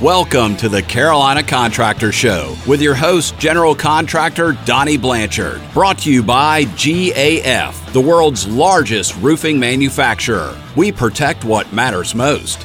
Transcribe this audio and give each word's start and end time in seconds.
Welcome 0.00 0.56
to 0.58 0.68
the 0.68 0.80
Carolina 0.80 1.42
Contractor 1.42 2.12
Show 2.12 2.56
with 2.68 2.80
your 2.80 2.94
host, 2.94 3.36
General 3.40 3.74
Contractor 3.74 4.56
Donnie 4.64 4.96
Blanchard. 4.96 5.60
Brought 5.72 5.98
to 5.98 6.12
you 6.12 6.22
by 6.22 6.66
GAF, 6.66 7.92
the 7.92 8.00
world's 8.00 8.46
largest 8.46 9.16
roofing 9.16 9.58
manufacturer. 9.58 10.56
We 10.76 10.92
protect 10.92 11.44
what 11.44 11.72
matters 11.72 12.14
most. 12.14 12.64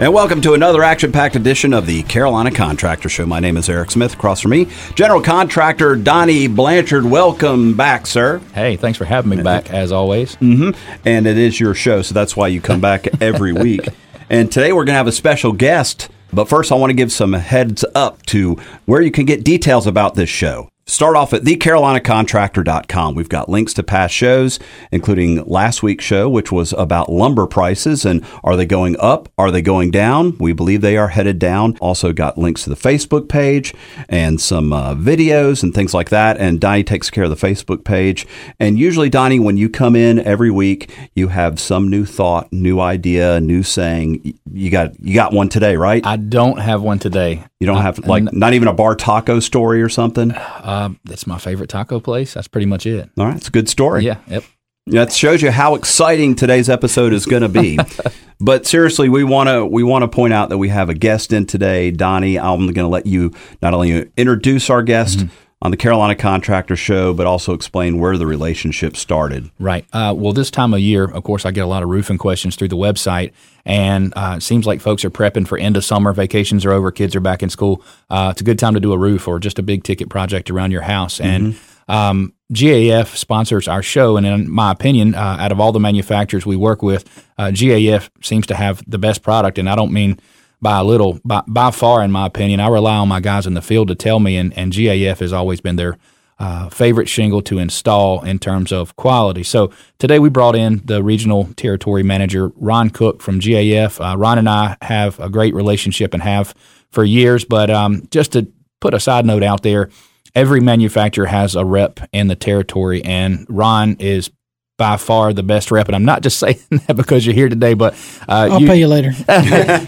And 0.00 0.12
welcome 0.12 0.40
to 0.40 0.54
another 0.54 0.82
action 0.82 1.12
packed 1.12 1.36
edition 1.36 1.72
of 1.72 1.86
the 1.86 2.02
Carolina 2.02 2.50
Contractor 2.50 3.08
Show. 3.08 3.26
My 3.26 3.38
name 3.38 3.56
is 3.56 3.68
Eric 3.68 3.92
Smith. 3.92 4.14
Across 4.14 4.40
from 4.40 4.50
me, 4.50 4.66
General 4.96 5.20
Contractor 5.20 5.94
Donnie 5.94 6.48
Blanchard. 6.48 7.04
Welcome 7.04 7.76
back, 7.76 8.08
sir. 8.08 8.40
Hey, 8.54 8.74
thanks 8.74 8.98
for 8.98 9.04
having 9.04 9.30
me 9.30 9.40
back, 9.40 9.70
as 9.70 9.92
always. 9.92 10.34
Mm-hmm. 10.36 10.98
And 11.06 11.28
it 11.28 11.38
is 11.38 11.60
your 11.60 11.74
show, 11.74 12.02
so 12.02 12.12
that's 12.12 12.34
why 12.36 12.48
you 12.48 12.60
come 12.60 12.80
back 12.80 13.06
every 13.22 13.52
week. 13.62 13.86
And 14.30 14.50
today 14.50 14.72
we're 14.72 14.84
going 14.84 14.94
to 14.94 14.98
have 14.98 15.08
a 15.08 15.12
special 15.12 15.52
guest. 15.52 16.08
But 16.32 16.48
first, 16.48 16.70
I 16.70 16.76
want 16.76 16.90
to 16.90 16.94
give 16.94 17.10
some 17.10 17.32
heads 17.32 17.84
up 17.96 18.24
to 18.26 18.54
where 18.86 19.02
you 19.02 19.10
can 19.10 19.26
get 19.26 19.42
details 19.42 19.88
about 19.88 20.14
this 20.14 20.30
show. 20.30 20.69
Start 20.90 21.14
off 21.14 21.32
at 21.32 21.42
thecarolinacontractor.com. 21.42 23.14
We've 23.14 23.28
got 23.28 23.48
links 23.48 23.72
to 23.74 23.84
past 23.84 24.12
shows, 24.12 24.58
including 24.90 25.44
last 25.44 25.84
week's 25.84 26.04
show, 26.04 26.28
which 26.28 26.50
was 26.50 26.72
about 26.72 27.12
lumber 27.12 27.46
prices 27.46 28.04
and 28.04 28.26
are 28.42 28.56
they 28.56 28.66
going 28.66 28.96
up? 28.98 29.28
Are 29.38 29.52
they 29.52 29.62
going 29.62 29.92
down? 29.92 30.36
We 30.38 30.52
believe 30.52 30.80
they 30.80 30.96
are 30.96 31.06
headed 31.06 31.38
down. 31.38 31.78
Also 31.80 32.12
got 32.12 32.38
links 32.38 32.64
to 32.64 32.70
the 32.70 32.76
Facebook 32.76 33.28
page 33.28 33.72
and 34.08 34.40
some 34.40 34.72
uh, 34.72 34.96
videos 34.96 35.62
and 35.62 35.72
things 35.72 35.94
like 35.94 36.08
that. 36.10 36.38
And 36.38 36.60
Donnie 36.60 36.82
takes 36.82 37.08
care 37.08 37.22
of 37.22 37.30
the 37.30 37.36
Facebook 37.46 37.84
page. 37.84 38.26
And 38.58 38.76
usually, 38.76 39.08
Donnie, 39.08 39.38
when 39.38 39.56
you 39.56 39.68
come 39.68 39.94
in 39.94 40.18
every 40.18 40.50
week, 40.50 40.90
you 41.14 41.28
have 41.28 41.60
some 41.60 41.88
new 41.88 42.04
thought, 42.04 42.52
new 42.52 42.80
idea, 42.80 43.40
new 43.40 43.62
saying. 43.62 44.36
You 44.52 44.70
got 44.70 44.98
you 44.98 45.14
got 45.14 45.32
one 45.32 45.50
today, 45.50 45.76
right? 45.76 46.04
I 46.04 46.16
don't 46.16 46.58
have 46.58 46.82
one 46.82 46.98
today. 46.98 47.44
You 47.60 47.66
don't 47.66 47.82
have 47.82 47.98
like 48.06 48.32
not 48.32 48.54
even 48.54 48.68
a 48.68 48.74
Bartaco 48.74 49.42
story 49.42 49.82
or 49.82 49.90
something. 49.90 50.32
Uh, 50.32 50.90
that's 51.04 51.26
my 51.26 51.38
favorite 51.38 51.68
taco 51.68 52.00
place. 52.00 52.32
That's 52.32 52.48
pretty 52.48 52.66
much 52.66 52.86
it. 52.86 53.10
All 53.18 53.26
right, 53.26 53.36
it's 53.36 53.48
a 53.48 53.50
good 53.50 53.68
story. 53.68 54.02
Yeah. 54.02 54.16
Yep. 54.28 54.44
That 54.86 55.12
shows 55.12 55.42
you 55.42 55.50
how 55.50 55.74
exciting 55.74 56.34
today's 56.34 56.70
episode 56.70 57.12
is 57.12 57.26
going 57.26 57.42
to 57.42 57.50
be. 57.50 57.78
but 58.40 58.66
seriously, 58.66 59.10
we 59.10 59.24
want 59.24 59.50
to 59.50 59.66
we 59.66 59.82
want 59.82 60.02
to 60.02 60.08
point 60.08 60.32
out 60.32 60.48
that 60.48 60.56
we 60.56 60.70
have 60.70 60.88
a 60.88 60.94
guest 60.94 61.34
in 61.34 61.44
today, 61.44 61.90
Donnie. 61.90 62.38
I'm 62.38 62.60
going 62.60 62.74
to 62.76 62.88
let 62.88 63.04
you 63.04 63.30
not 63.60 63.74
only 63.74 64.10
introduce 64.16 64.70
our 64.70 64.82
guest. 64.82 65.18
Mm-hmm 65.18 65.34
on 65.62 65.70
the 65.70 65.76
Carolina 65.76 66.14
Contractor 66.14 66.74
Show, 66.74 67.12
but 67.12 67.26
also 67.26 67.52
explain 67.52 67.98
where 67.98 68.16
the 68.16 68.26
relationship 68.26 68.96
started. 68.96 69.50
Right. 69.58 69.84
Uh, 69.92 70.14
well, 70.16 70.32
this 70.32 70.50
time 70.50 70.72
of 70.72 70.80
year, 70.80 71.04
of 71.04 71.22
course, 71.22 71.44
I 71.44 71.50
get 71.50 71.60
a 71.60 71.66
lot 71.66 71.82
of 71.82 71.90
roofing 71.90 72.16
questions 72.16 72.56
through 72.56 72.68
the 72.68 72.76
website, 72.76 73.32
and 73.66 74.14
uh, 74.16 74.36
it 74.38 74.42
seems 74.42 74.66
like 74.66 74.80
folks 74.80 75.04
are 75.04 75.10
prepping 75.10 75.46
for 75.46 75.58
end 75.58 75.76
of 75.76 75.84
summer. 75.84 76.14
Vacations 76.14 76.64
are 76.64 76.72
over, 76.72 76.90
kids 76.90 77.14
are 77.14 77.20
back 77.20 77.42
in 77.42 77.50
school. 77.50 77.82
Uh, 78.08 78.30
it's 78.32 78.40
a 78.40 78.44
good 78.44 78.58
time 78.58 78.72
to 78.72 78.80
do 78.80 78.92
a 78.92 78.98
roof 78.98 79.28
or 79.28 79.38
just 79.38 79.58
a 79.58 79.62
big 79.62 79.84
ticket 79.84 80.08
project 80.08 80.50
around 80.50 80.70
your 80.70 80.82
house. 80.82 81.18
Mm-hmm. 81.18 81.46
And 81.46 81.60
um, 81.88 82.32
GAF 82.52 83.16
sponsors 83.16 83.68
our 83.68 83.82
show, 83.82 84.16
and 84.16 84.24
in 84.24 84.50
my 84.50 84.72
opinion, 84.72 85.14
uh, 85.14 85.36
out 85.38 85.52
of 85.52 85.60
all 85.60 85.72
the 85.72 85.80
manufacturers 85.80 86.46
we 86.46 86.56
work 86.56 86.82
with, 86.82 87.26
uh, 87.36 87.48
GAF 87.48 88.08
seems 88.22 88.46
to 88.46 88.54
have 88.54 88.82
the 88.86 88.98
best 88.98 89.22
product. 89.22 89.58
And 89.58 89.68
I 89.68 89.76
don't 89.76 89.92
mean 89.92 90.18
by 90.60 90.78
a 90.78 90.84
little, 90.84 91.20
by, 91.24 91.42
by 91.46 91.70
far, 91.70 92.02
in 92.02 92.10
my 92.10 92.26
opinion. 92.26 92.60
I 92.60 92.68
rely 92.68 92.96
on 92.96 93.08
my 93.08 93.20
guys 93.20 93.46
in 93.46 93.54
the 93.54 93.62
field 93.62 93.88
to 93.88 93.94
tell 93.94 94.20
me, 94.20 94.36
and, 94.36 94.56
and 94.56 94.72
GAF 94.72 95.20
has 95.20 95.32
always 95.32 95.60
been 95.60 95.76
their 95.76 95.98
uh, 96.38 96.70
favorite 96.70 97.08
shingle 97.08 97.42
to 97.42 97.58
install 97.58 98.24
in 98.24 98.38
terms 98.38 98.72
of 98.72 98.96
quality. 98.96 99.42
So 99.42 99.70
today 99.98 100.18
we 100.18 100.30
brought 100.30 100.56
in 100.56 100.80
the 100.84 101.02
regional 101.02 101.50
territory 101.54 102.02
manager, 102.02 102.50
Ron 102.56 102.90
Cooke 102.90 103.20
from 103.20 103.40
GAF. 103.40 104.00
Uh, 104.00 104.16
Ron 104.16 104.38
and 104.38 104.48
I 104.48 104.76
have 104.80 105.20
a 105.20 105.28
great 105.28 105.54
relationship 105.54 106.14
and 106.14 106.22
have 106.22 106.54
for 106.90 107.04
years, 107.04 107.44
but 107.44 107.68
um, 107.70 108.08
just 108.10 108.32
to 108.32 108.50
put 108.80 108.94
a 108.94 109.00
side 109.00 109.26
note 109.26 109.42
out 109.42 109.62
there, 109.62 109.90
every 110.34 110.60
manufacturer 110.60 111.26
has 111.26 111.54
a 111.54 111.64
rep 111.64 112.00
in 112.12 112.28
the 112.28 112.36
territory, 112.36 113.04
and 113.04 113.46
Ron 113.48 113.96
is 113.98 114.30
by 114.80 114.96
far 114.96 115.34
the 115.34 115.42
best 115.42 115.70
rep. 115.70 115.88
And 115.88 115.94
I'm 115.94 116.06
not 116.06 116.22
just 116.22 116.38
saying 116.40 116.58
that 116.70 116.96
because 116.96 117.26
you're 117.26 117.34
here 117.34 117.50
today, 117.50 117.74
but 117.74 117.92
uh, 118.26 118.48
I'll 118.50 118.60
you, 118.62 118.66
pay 118.66 118.78
you 118.78 118.88
later. 118.88 119.12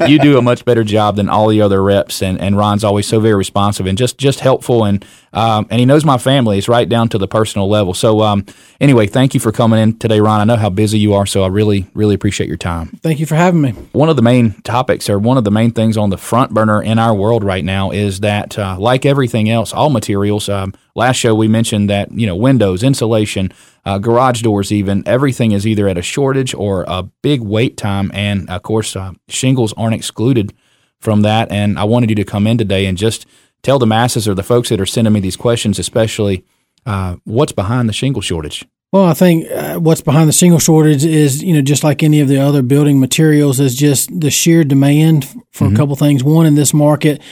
you 0.06 0.18
do 0.18 0.36
a 0.36 0.42
much 0.42 0.66
better 0.66 0.84
job 0.84 1.16
than 1.16 1.30
all 1.30 1.48
the 1.48 1.62
other 1.62 1.82
reps, 1.82 2.22
and, 2.22 2.38
and 2.38 2.58
Ron's 2.58 2.84
always 2.84 3.06
so 3.06 3.18
very 3.18 3.34
responsive 3.34 3.86
and 3.86 3.96
just 3.96 4.18
just 4.18 4.40
helpful, 4.40 4.84
and 4.84 5.04
um, 5.32 5.66
and 5.70 5.80
he 5.80 5.86
knows 5.86 6.04
my 6.04 6.18
family. 6.18 6.58
It's 6.58 6.68
right 6.68 6.86
down 6.86 7.08
to 7.08 7.18
the 7.18 7.26
personal 7.26 7.70
level. 7.70 7.94
So 7.94 8.20
um, 8.20 8.44
anyway, 8.82 9.06
thank 9.06 9.32
you 9.32 9.40
for 9.40 9.50
coming 9.50 9.80
in 9.80 9.98
today, 9.98 10.20
Ron. 10.20 10.42
I 10.42 10.44
know 10.44 10.60
how 10.60 10.68
busy 10.68 10.98
you 10.98 11.14
are, 11.14 11.24
so 11.24 11.42
I 11.42 11.46
really 11.46 11.86
really 11.94 12.14
appreciate 12.14 12.48
your 12.48 12.58
time. 12.58 12.88
Thank 13.02 13.18
you 13.18 13.24
for 13.24 13.36
having 13.36 13.62
me. 13.62 13.70
One 13.92 14.10
of 14.10 14.16
the 14.16 14.22
main 14.22 14.52
topics, 14.60 15.08
or 15.08 15.18
one 15.18 15.38
of 15.38 15.44
the 15.44 15.50
main 15.50 15.70
things 15.70 15.96
on 15.96 16.10
the 16.10 16.18
front 16.18 16.52
burner 16.52 16.82
in 16.82 16.98
our 16.98 17.14
world 17.14 17.44
right 17.44 17.64
now, 17.64 17.92
is 17.92 18.20
that 18.20 18.58
uh, 18.58 18.76
like 18.78 19.06
everything 19.06 19.48
else, 19.48 19.72
all 19.72 19.88
materials. 19.88 20.50
Um, 20.50 20.74
last 20.94 21.16
show 21.16 21.34
we 21.34 21.48
mentioned 21.48 21.88
that 21.88 22.12
you 22.12 22.26
know 22.26 22.36
windows, 22.36 22.82
insulation 22.82 23.52
uh, 23.84 23.98
garage 23.98 24.42
doors, 24.42 24.70
even 24.70 25.02
everything 25.06 25.52
is 25.52 25.66
either 25.66 25.88
at 25.88 25.98
a 25.98 26.02
shortage 26.02 26.54
or 26.54 26.84
a 26.86 27.02
big 27.22 27.40
wait 27.40 27.76
time. 27.76 28.10
And 28.14 28.48
of 28.48 28.62
course, 28.62 28.94
uh, 28.94 29.12
shingles 29.28 29.72
aren't 29.74 29.94
excluded 29.94 30.54
from 31.00 31.22
that. 31.22 31.50
And 31.50 31.78
I 31.78 31.84
wanted 31.84 32.10
you 32.10 32.16
to 32.16 32.24
come 32.24 32.46
in 32.46 32.58
today 32.58 32.86
and 32.86 32.96
just 32.96 33.26
tell 33.62 33.78
the 33.78 33.86
masses 33.86 34.28
or 34.28 34.34
the 34.34 34.42
folks 34.42 34.68
that 34.68 34.80
are 34.80 34.86
sending 34.86 35.12
me 35.12 35.20
these 35.20 35.36
questions, 35.36 35.78
especially 35.78 36.44
uh, 36.86 37.16
what's 37.24 37.52
behind 37.52 37.88
the 37.88 37.92
shingle 37.92 38.22
shortage. 38.22 38.64
Well, 38.92 39.06
I 39.06 39.14
think 39.14 39.50
uh, 39.50 39.78
what's 39.78 40.02
behind 40.02 40.28
the 40.28 40.34
shingle 40.34 40.58
shortage 40.58 41.04
is, 41.04 41.42
you 41.42 41.54
know, 41.54 41.62
just 41.62 41.82
like 41.82 42.02
any 42.02 42.20
of 42.20 42.28
the 42.28 42.38
other 42.38 42.60
building 42.60 43.00
materials, 43.00 43.58
is 43.58 43.74
just 43.74 44.20
the 44.20 44.30
sheer 44.30 44.64
demand 44.64 45.26
for 45.50 45.64
mm-hmm. 45.64 45.74
a 45.74 45.76
couple 45.76 45.96
things. 45.96 46.22
One, 46.22 46.44
in 46.44 46.56
this 46.56 46.74
market, 46.74 47.22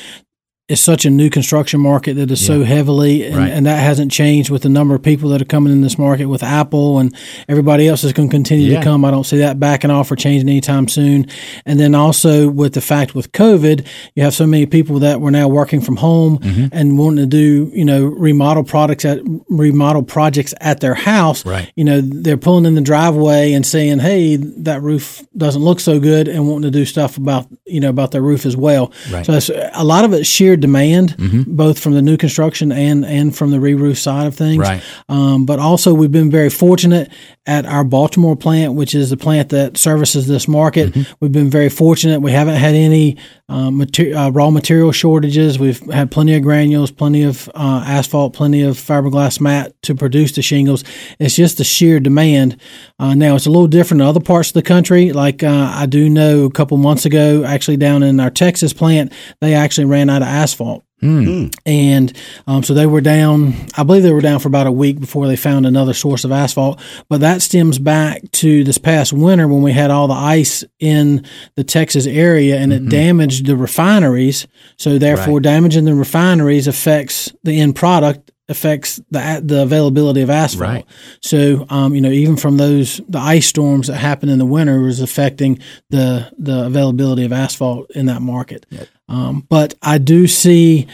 it's 0.70 0.80
such 0.80 1.04
a 1.04 1.10
new 1.10 1.28
construction 1.28 1.80
market 1.80 2.14
that 2.14 2.30
is 2.30 2.40
yeah. 2.40 2.46
so 2.46 2.62
heavily, 2.62 3.26
and, 3.26 3.36
right. 3.36 3.50
and, 3.50 3.66
that 3.66 3.82
hasn't 3.82 4.12
changed 4.12 4.50
with 4.50 4.62
the 4.62 4.68
number 4.68 4.94
of 4.94 5.02
people 5.02 5.28
that 5.30 5.42
are 5.42 5.46
coming 5.46 5.72
in 5.72 5.80
this 5.80 5.98
market 5.98 6.26
with 6.26 6.44
Apple 6.44 7.00
and 7.00 7.14
everybody 7.48 7.88
else 7.88 8.04
is 8.04 8.12
going 8.12 8.28
to 8.28 8.32
continue 8.32 8.70
yeah. 8.70 8.78
to 8.78 8.84
come. 8.84 9.04
I 9.04 9.10
don't 9.10 9.24
see 9.24 9.38
that 9.38 9.58
backing 9.58 9.90
off 9.90 10.12
or 10.12 10.16
changing 10.16 10.48
anytime 10.48 10.86
soon. 10.86 11.26
And 11.66 11.80
then 11.80 11.96
also 11.96 12.48
with 12.48 12.74
the 12.74 12.80
fact 12.80 13.16
with 13.16 13.32
COVID, 13.32 13.84
you 14.14 14.22
have 14.22 14.32
so 14.32 14.46
many 14.46 14.64
people 14.64 15.00
that 15.00 15.20
were 15.20 15.32
now 15.32 15.48
working 15.48 15.80
from 15.80 15.96
home 15.96 16.38
mm-hmm. 16.38 16.66
and 16.70 16.96
wanting 16.96 17.24
to 17.24 17.26
do, 17.26 17.72
you 17.74 17.84
know, 17.84 18.04
remodel 18.04 18.62
products 18.62 19.04
at 19.04 19.18
remodel 19.48 20.04
projects 20.04 20.54
at 20.60 20.78
their 20.78 20.94
house. 20.94 21.44
Right. 21.44 21.72
You 21.74 21.84
know, 21.84 22.00
they're 22.00 22.36
pulling 22.36 22.64
in 22.64 22.76
the 22.76 22.80
driveway 22.80 23.52
and 23.54 23.66
saying, 23.66 23.98
"Hey, 23.98 24.36
that 24.36 24.82
roof 24.82 25.26
doesn't 25.36 25.62
look 25.62 25.80
so 25.80 25.98
good," 25.98 26.28
and 26.28 26.48
wanting 26.48 26.70
to 26.70 26.78
do 26.78 26.84
stuff 26.84 27.16
about, 27.16 27.48
you 27.66 27.80
know, 27.80 27.90
about 27.90 28.12
their 28.12 28.22
roof 28.22 28.46
as 28.46 28.56
well. 28.56 28.92
Right. 29.10 29.26
So 29.26 29.40
a 29.74 29.84
lot 29.84 30.04
of 30.04 30.12
it's 30.12 30.28
sheer 30.28 30.56
demand, 30.60 31.16
mm-hmm. 31.16 31.54
both 31.54 31.78
from 31.78 31.94
the 31.94 32.02
new 32.02 32.16
construction 32.16 32.72
and 32.72 33.04
and 33.04 33.36
from 33.36 33.50
the 33.50 33.60
re-roof 33.60 33.98
side 33.98 34.26
of 34.26 34.34
things. 34.34 34.58
Right. 34.58 34.82
Um, 35.08 35.46
but 35.46 35.58
also, 35.58 35.94
we've 35.94 36.12
been 36.12 36.30
very 36.30 36.50
fortunate 36.50 37.10
at 37.50 37.66
our 37.66 37.82
Baltimore 37.82 38.36
plant, 38.36 38.74
which 38.74 38.94
is 38.94 39.10
the 39.10 39.16
plant 39.16 39.48
that 39.48 39.76
services 39.76 40.28
this 40.28 40.46
market. 40.46 40.92
Mm-hmm. 40.92 41.12
We've 41.18 41.32
been 41.32 41.50
very 41.50 41.68
fortunate. 41.68 42.20
We 42.20 42.30
haven't 42.30 42.54
had 42.54 42.76
any 42.76 43.16
uh, 43.48 43.72
mater- 43.72 44.14
uh, 44.14 44.30
raw 44.30 44.50
material 44.50 44.92
shortages. 44.92 45.58
We've 45.58 45.80
had 45.90 46.12
plenty 46.12 46.36
of 46.36 46.42
granules, 46.42 46.92
plenty 46.92 47.24
of 47.24 47.50
uh, 47.56 47.82
asphalt, 47.84 48.34
plenty 48.34 48.62
of 48.62 48.76
fiberglass 48.76 49.40
mat 49.40 49.74
to 49.82 49.96
produce 49.96 50.30
the 50.30 50.42
shingles. 50.42 50.84
It's 51.18 51.34
just 51.34 51.58
the 51.58 51.64
sheer 51.64 51.98
demand. 51.98 52.56
Uh, 53.00 53.14
now, 53.14 53.34
it's 53.34 53.46
a 53.46 53.50
little 53.50 53.66
different 53.66 54.00
in 54.00 54.06
other 54.06 54.20
parts 54.20 54.50
of 54.50 54.54
the 54.54 54.62
country. 54.62 55.12
Like 55.12 55.42
uh, 55.42 55.72
I 55.74 55.86
do 55.86 56.08
know 56.08 56.44
a 56.44 56.52
couple 56.52 56.76
months 56.76 57.04
ago, 57.04 57.42
actually 57.42 57.78
down 57.78 58.04
in 58.04 58.20
our 58.20 58.30
Texas 58.30 58.72
plant, 58.72 59.12
they 59.40 59.54
actually 59.54 59.86
ran 59.86 60.08
out 60.08 60.22
of 60.22 60.28
asphalt. 60.28 60.84
Mm. 61.02 61.54
And 61.64 62.12
um, 62.46 62.62
so 62.62 62.74
they 62.74 62.86
were 62.86 63.00
down, 63.00 63.54
I 63.76 63.82
believe 63.82 64.02
they 64.02 64.12
were 64.12 64.20
down 64.20 64.40
for 64.40 64.48
about 64.48 64.66
a 64.66 64.72
week 64.72 65.00
before 65.00 65.26
they 65.26 65.36
found 65.36 65.66
another 65.66 65.94
source 65.94 66.24
of 66.24 66.32
asphalt. 66.32 66.80
But 67.08 67.20
that 67.20 67.42
stems 67.42 67.78
back 67.78 68.22
to 68.32 68.64
this 68.64 68.78
past 68.78 69.12
winter 69.12 69.48
when 69.48 69.62
we 69.62 69.72
had 69.72 69.90
all 69.90 70.08
the 70.08 70.14
ice 70.14 70.64
in 70.78 71.24
the 71.54 71.64
Texas 71.64 72.06
area 72.06 72.58
and 72.58 72.72
mm-hmm. 72.72 72.86
it 72.86 72.90
damaged 72.90 73.46
the 73.46 73.56
refineries. 73.56 74.46
So 74.76 74.98
therefore, 74.98 75.34
right. 75.34 75.42
damaging 75.42 75.84
the 75.84 75.94
refineries 75.94 76.66
affects 76.66 77.32
the 77.44 77.60
end 77.60 77.76
product 77.76 78.29
affects 78.50 79.00
the 79.10 79.40
the 79.42 79.62
availability 79.62 80.20
of 80.20 80.28
asphalt. 80.28 80.68
Right. 80.68 80.86
So, 81.22 81.66
um, 81.70 81.94
you 81.94 82.00
know, 82.00 82.10
even 82.10 82.36
from 82.36 82.56
those 82.56 83.00
the 83.08 83.18
ice 83.18 83.46
storms 83.46 83.86
that 83.86 83.96
happened 83.96 84.32
in 84.32 84.38
the 84.38 84.44
winter 84.44 84.80
was 84.80 85.00
affecting 85.00 85.60
the 85.88 86.30
the 86.36 86.66
availability 86.66 87.24
of 87.24 87.32
asphalt 87.32 87.90
in 87.92 88.06
that 88.06 88.20
market. 88.20 88.66
Yep. 88.70 88.88
Um, 89.08 89.46
but 89.48 89.74
I 89.82 89.98
do 89.98 90.26
see, 90.26 90.86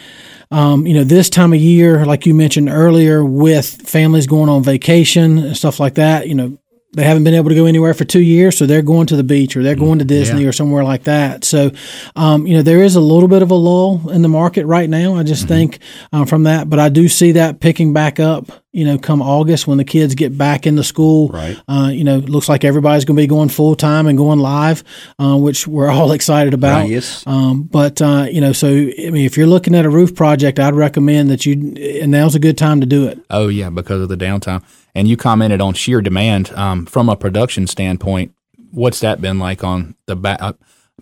um, 0.51 0.87
you 0.87 0.95
know, 0.95 1.05
this 1.05 1.29
time 1.29 1.53
of 1.53 1.61
year, 1.61 2.07
like 2.07 2.27
you 2.27 2.35
mentioned 2.35 2.69
earlier, 2.69 3.25
with 3.25 3.67
families 3.67 4.27
going 4.27 4.49
on 4.49 4.63
vacation 4.63 5.39
and 5.39 5.57
stuff 5.57 5.81
like 5.81 5.95
that, 5.95 6.29
you 6.29 6.35
know, 6.35 6.59
they 6.97 7.05
haven't 7.05 7.25
been 7.25 7.35
able 7.35 7.51
to 7.51 7.55
go 7.55 7.67
anywhere 7.67 7.93
for 7.93 8.07
two 8.07 8.23
years, 8.23 8.57
so 8.57 8.65
they're 8.65 8.81
going 8.81 9.07
to 9.09 9.17
the 9.17 9.23
beach 9.23 9.55
or 9.55 9.63
they're 9.63 9.77
going 9.77 9.99
to 9.99 10.05
Disney 10.05 10.43
yeah. 10.43 10.49
or 10.49 10.53
somewhere 10.53 10.83
like 10.83 11.05
that. 11.05 11.45
So, 11.45 11.71
um, 12.17 12.47
you 12.47 12.57
know, 12.57 12.63
there 12.63 12.83
is 12.83 12.97
a 12.97 13.01
little 13.01 13.29
bit 13.29 13.43
of 13.43 13.51
a 13.51 13.55
lull 13.55 14.11
in 14.11 14.23
the 14.23 14.29
market 14.29 14.65
right 14.65 14.89
now. 14.89 15.15
I 15.15 15.23
just 15.23 15.43
mm-hmm. 15.43 15.49
think 15.49 15.79
uh, 16.11 16.25
from 16.25 16.45
that, 16.45 16.71
but 16.71 16.79
I 16.79 16.89
do 16.89 17.07
see 17.09 17.33
that 17.33 17.61
picking 17.61 17.93
back 17.93 18.19
up 18.19 18.47
you 18.77 18.85
know, 18.85 18.99
come 18.99 19.23
August 19.23 19.67
when 19.67 19.79
the 19.79 19.85
kids 19.85 20.15
get 20.15 20.37
back 20.37 20.67
into 20.67 20.85
school. 20.85 21.29
Right. 21.29 21.59
Uh, 21.67 21.89
you 21.91 22.05
know, 22.05 22.19
looks 22.19 22.47
like 22.47 22.63
everybody's 22.63 23.07
going 23.07 23.17
to 23.17 23.23
be 23.23 23.27
going 23.27 23.49
full 23.49 23.75
time 23.75 24.07
and 24.07 24.19
going 24.19 24.39
live, 24.39 24.85
uh, 25.19 25.35
which 25.39 25.67
we're 25.67 25.89
all 25.89 26.13
excited 26.19 26.53
about. 26.53 26.81
Right, 26.81 26.91
yes. 26.91 27.27
Um, 27.27 27.63
but 27.63 28.03
uh, 28.03 28.27
you 28.31 28.43
know, 28.43 28.53
so 28.53 28.69
I 28.69 29.11
mean, 29.11 29.25
if 29.25 29.39
you're 29.39 29.47
looking 29.47 29.75
at 29.75 29.87
a 29.87 29.91
roof 29.91 30.15
project, 30.15 30.61
I'd 30.61 30.75
recommend 30.75 31.31
that 31.31 31.47
you. 31.47 31.55
And 32.03 32.11
now's 32.11 32.35
a 32.35 32.39
good 32.39 32.59
time 32.59 32.81
to 32.81 32.87
do 32.87 33.07
it. 33.07 33.19
Oh 33.31 33.49
yeah, 33.49 33.71
because 33.71 34.03
of 34.03 34.11
the 34.11 34.17
downtime. 34.17 34.63
And 34.95 35.09
you 35.09 35.17
commented 35.17 35.63
on 35.63 35.73
sheer 35.73 36.03
demand 36.03 36.53
um, 36.53 36.85
from 36.85 37.09
a 37.09 37.17
production 37.17 37.67
standpoint. 37.67 38.35
What's 38.73 39.01
that 39.01 39.23
been 39.23 39.39
like 39.39 39.65
on 39.65 39.95
the 40.05 40.17
back, 40.17 40.43
uh, 40.43 40.53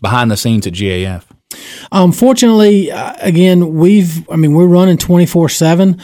behind 0.00 0.30
the 0.30 0.36
scenes 0.36 0.64
at 0.68 0.74
GAF? 0.74 1.24
Um, 1.92 2.12
fortunately, 2.12 2.90
uh, 2.90 3.14
again, 3.20 3.74
we've, 3.74 4.28
I 4.28 4.36
mean, 4.36 4.54
we're 4.54 4.66
running 4.66 4.96
24 4.96 5.44
um, 5.44 5.48
7. 5.48 6.00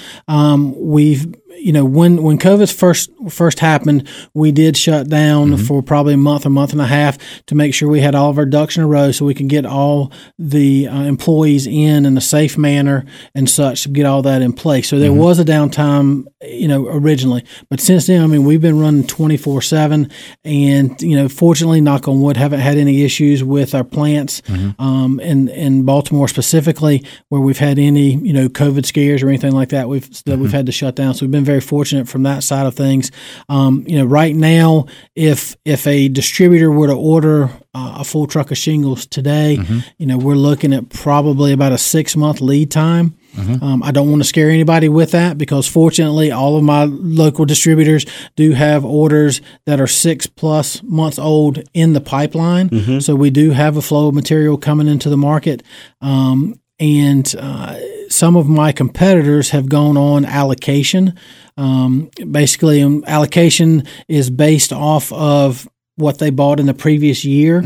We've, 0.76 1.34
you 1.62 1.72
know, 1.72 1.84
when 1.84 2.22
when 2.22 2.38
COVID 2.38 2.72
first 2.72 3.10
first 3.28 3.60
happened, 3.60 4.08
we 4.34 4.50
did 4.52 4.76
shut 4.76 5.08
down 5.08 5.50
Mm-hmm. 5.50 5.64
for 5.64 5.82
probably 5.82 6.14
a 6.14 6.16
month, 6.16 6.44
or 6.44 6.48
a 6.48 6.50
month 6.50 6.72
and 6.72 6.80
a 6.80 6.86
half 6.86 7.18
to 7.46 7.54
make 7.54 7.74
sure 7.74 7.88
we 7.88 8.00
had 8.00 8.14
all 8.14 8.30
of 8.30 8.38
our 8.38 8.46
ducks 8.46 8.76
in 8.76 8.82
a 8.82 8.86
row, 8.86 9.12
so 9.12 9.24
we 9.24 9.34
could 9.34 9.48
get 9.48 9.64
all 9.66 10.12
the 10.38 10.88
uh, 10.88 11.02
employees 11.02 11.66
in 11.66 12.06
in 12.06 12.16
a 12.16 12.20
safe 12.20 12.56
manner 12.58 13.04
and 13.34 13.48
such 13.48 13.82
to 13.82 13.88
get 13.88 14.06
all 14.06 14.22
that 14.22 14.42
in 14.42 14.52
place. 14.52 14.88
So 14.88 14.96
Mm-hmm. 14.96 15.02
there 15.02 15.12
was 15.12 15.38
a 15.38 15.44
downtime, 15.44 16.24
you 16.42 16.68
know, 16.68 16.86
originally, 16.88 17.44
but 17.68 17.80
since 17.80 18.06
then, 18.06 18.22
I 18.22 18.26
mean, 18.26 18.44
we've 18.44 18.60
been 18.60 18.78
running 18.80 19.06
twenty 19.06 19.36
four 19.36 19.60
seven, 19.62 20.10
and 20.44 21.00
you 21.02 21.16
know, 21.16 21.28
fortunately, 21.28 21.80
knock 21.80 22.08
on 22.08 22.20
wood, 22.20 22.36
haven't 22.36 22.60
had 22.60 22.78
any 22.78 23.02
issues 23.04 23.42
with 23.44 23.74
our 23.74 23.84
plants 23.84 24.40
Mm-hmm. 24.42 24.80
um, 24.82 25.20
in 25.20 25.48
in 25.48 25.84
Baltimore 25.84 26.28
specifically 26.28 27.04
where 27.28 27.40
we've 27.40 27.58
had 27.58 27.78
any 27.78 28.14
you 28.14 28.32
know 28.32 28.48
COVID 28.48 28.84
scares 28.86 29.22
or 29.22 29.28
anything 29.28 29.52
like 29.52 29.68
that. 29.70 29.88
We've 29.88 30.08
that 30.08 30.24
Mm-hmm. 30.30 30.42
we've 30.42 30.52
had 30.52 30.66
to 30.66 30.72
shut 30.72 30.94
down. 30.96 31.14
So 31.14 31.24
we've 31.26 31.30
been 31.30 31.44
very 31.50 31.61
fortunate 31.61 32.06
from 32.08 32.23
that 32.25 32.43
side 32.44 32.67
of 32.67 32.75
things. 32.75 33.11
Um, 33.49 33.85
you 33.91 33.99
know, 33.99 34.06
right 34.20 34.35
now, 34.37 34.87
if 35.14 35.56
if 35.64 35.87
a 35.87 36.08
distributor 36.08 36.70
were 36.70 36.87
to 36.87 36.94
order 37.14 37.50
uh, 37.75 37.97
a 38.02 38.05
full 38.05 38.26
truck 38.26 38.50
of 38.50 38.58
shingles 38.58 39.06
today, 39.06 39.56
Mm-hmm. 39.61 39.79
you 39.99 40.06
know, 40.06 40.19
we're 40.26 40.35
looking 40.50 40.73
at 40.73 40.88
probably 40.91 41.52
about 41.52 41.73
a 41.73 41.79
six 41.79 42.17
month 42.17 42.41
lead 42.41 42.70
time. 42.70 43.14
Mm-hmm. 43.37 43.64
Um, 43.64 43.82
I 43.82 43.91
don't 43.93 44.11
want 44.11 44.23
to 44.23 44.29
scare 44.29 44.50
anybody 44.50 44.88
with 44.88 45.11
that 45.12 45.38
because 45.38 45.67
fortunately, 45.69 46.31
all 46.32 46.56
of 46.56 46.62
my 46.64 46.85
local 47.23 47.44
distributors 47.47 48.05
do 48.37 48.52
have 48.52 48.85
orders 48.85 49.41
that 49.67 49.81
are 49.81 49.87
six 49.88 50.26
plus 50.26 50.82
months 50.82 51.19
old 51.19 51.58
in 51.75 51.93
the 51.93 52.00
pipeline. 52.00 53.00
So 53.00 53.14
we 53.14 53.31
do 53.31 53.50
have 53.52 53.76
a 53.76 53.82
flow 53.82 54.08
of 54.08 54.14
material 54.14 54.56
coming 54.58 54.88
into 54.88 55.08
the 55.11 55.17
market. 55.17 55.62
Um, 56.00 56.61
and 56.81 57.26
uh, 57.38 57.75
some 58.10 58.36
of 58.36 58.48
my 58.48 58.72
competitors 58.72 59.50
have 59.50 59.68
gone 59.68 59.96
on 59.96 60.24
allocation. 60.24 61.14
Um, 61.56 62.10
basically, 62.30 62.82
um, 62.82 63.04
allocation 63.06 63.84
is 64.08 64.28
based 64.30 64.72
off 64.72 65.12
of 65.12 65.68
what 65.96 66.18
they 66.18 66.30
bought 66.30 66.58
in 66.58 66.66
the 66.66 66.74
previous 66.74 67.24
year, 67.26 67.60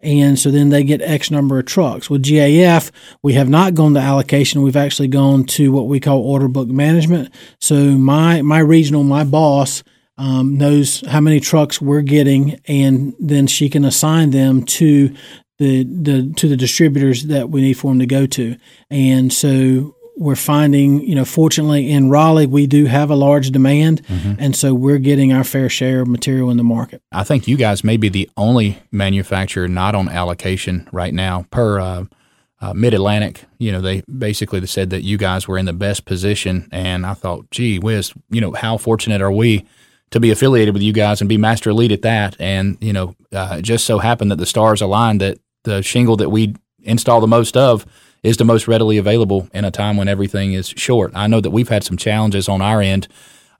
and 0.00 0.38
so 0.38 0.50
then 0.50 0.68
they 0.70 0.84
get 0.84 1.02
X 1.02 1.30
number 1.30 1.58
of 1.58 1.66
trucks. 1.66 2.08
With 2.08 2.22
GAF, 2.22 2.90
we 3.22 3.34
have 3.34 3.48
not 3.48 3.74
gone 3.74 3.94
to 3.94 4.00
allocation. 4.00 4.62
We've 4.62 4.76
actually 4.76 5.08
gone 5.08 5.44
to 5.44 5.72
what 5.72 5.88
we 5.88 5.98
call 6.00 6.20
order 6.20 6.48
book 6.48 6.68
management. 6.68 7.34
So 7.60 7.74
my 7.74 8.42
my 8.42 8.60
regional, 8.60 9.04
my 9.04 9.24
boss. 9.24 9.82
Um, 10.18 10.58
knows 10.58 11.02
how 11.08 11.22
many 11.22 11.40
trucks 11.40 11.80
we're 11.80 12.02
getting, 12.02 12.60
and 12.66 13.14
then 13.18 13.46
she 13.46 13.70
can 13.70 13.86
assign 13.86 14.32
them 14.32 14.64
to 14.64 15.14
the, 15.60 15.84
the 15.84 16.32
to 16.36 16.48
the 16.48 16.56
distributors 16.56 17.24
that 17.26 17.50
we 17.50 17.60
need 17.60 17.74
for 17.74 17.90
them 17.90 17.98
to 17.98 18.06
go 18.06 18.26
to. 18.26 18.56
And 18.88 19.30
so 19.30 19.94
we're 20.16 20.34
finding, 20.34 21.02
you 21.02 21.14
know, 21.14 21.26
fortunately 21.26 21.90
in 21.90 22.08
Raleigh 22.08 22.46
we 22.46 22.66
do 22.66 22.86
have 22.86 23.10
a 23.10 23.14
large 23.14 23.50
demand, 23.50 24.00
and 24.38 24.56
so 24.56 24.72
we're 24.72 24.98
getting 24.98 25.32
our 25.34 25.44
fair 25.44 25.68
share 25.68 26.00
of 26.00 26.08
material 26.08 26.50
in 26.50 26.56
the 26.56 26.64
market. 26.64 27.02
I 27.12 27.24
think 27.24 27.46
you 27.46 27.58
guys 27.58 27.84
may 27.84 27.98
be 27.98 28.08
the 28.08 28.28
only 28.38 28.78
manufacturer 28.90 29.68
not 29.68 29.94
on 29.94 30.08
allocation 30.08 30.88
right 30.92 31.12
now 31.12 31.44
per 31.50 31.78
uh, 31.78 32.04
uh, 32.62 32.72
Mid 32.72 32.94
Atlantic. 32.94 33.44
You 33.58 33.72
know, 33.72 33.82
they 33.82 34.00
basically 34.02 34.64
said 34.66 34.88
that 34.90 35.02
you 35.02 35.18
guys 35.18 35.46
were 35.46 35.58
in 35.58 35.66
the 35.66 35.74
best 35.74 36.06
position, 36.06 36.68
and 36.72 37.04
I 37.04 37.12
thought, 37.12 37.50
gee 37.50 37.78
whiz, 37.78 38.14
you 38.30 38.40
know, 38.40 38.52
how 38.52 38.78
fortunate 38.78 39.20
are 39.20 39.32
we 39.32 39.66
to 40.10 40.20
be 40.20 40.30
affiliated 40.30 40.72
with 40.72 40.82
you 40.82 40.94
guys 40.94 41.20
and 41.20 41.28
be 41.28 41.36
master 41.36 41.68
elite 41.68 41.92
at 41.92 42.02
that? 42.02 42.34
And 42.40 42.78
you 42.80 42.94
know, 42.94 43.14
uh, 43.30 43.56
it 43.58 43.62
just 43.62 43.84
so 43.84 43.98
happened 43.98 44.30
that 44.30 44.36
the 44.36 44.46
stars 44.46 44.80
aligned 44.80 45.20
that 45.20 45.38
the 45.64 45.82
shingle 45.82 46.16
that 46.16 46.30
we 46.30 46.54
install 46.82 47.20
the 47.20 47.26
most 47.26 47.56
of 47.56 47.86
is 48.22 48.36
the 48.36 48.44
most 48.44 48.68
readily 48.68 48.98
available 48.98 49.48
in 49.52 49.64
a 49.64 49.70
time 49.70 49.96
when 49.96 50.08
everything 50.08 50.52
is 50.52 50.68
short. 50.68 51.12
I 51.14 51.26
know 51.26 51.40
that 51.40 51.50
we've 51.50 51.68
had 51.68 51.84
some 51.84 51.96
challenges 51.96 52.48
on 52.48 52.60
our 52.60 52.80
end 52.80 53.08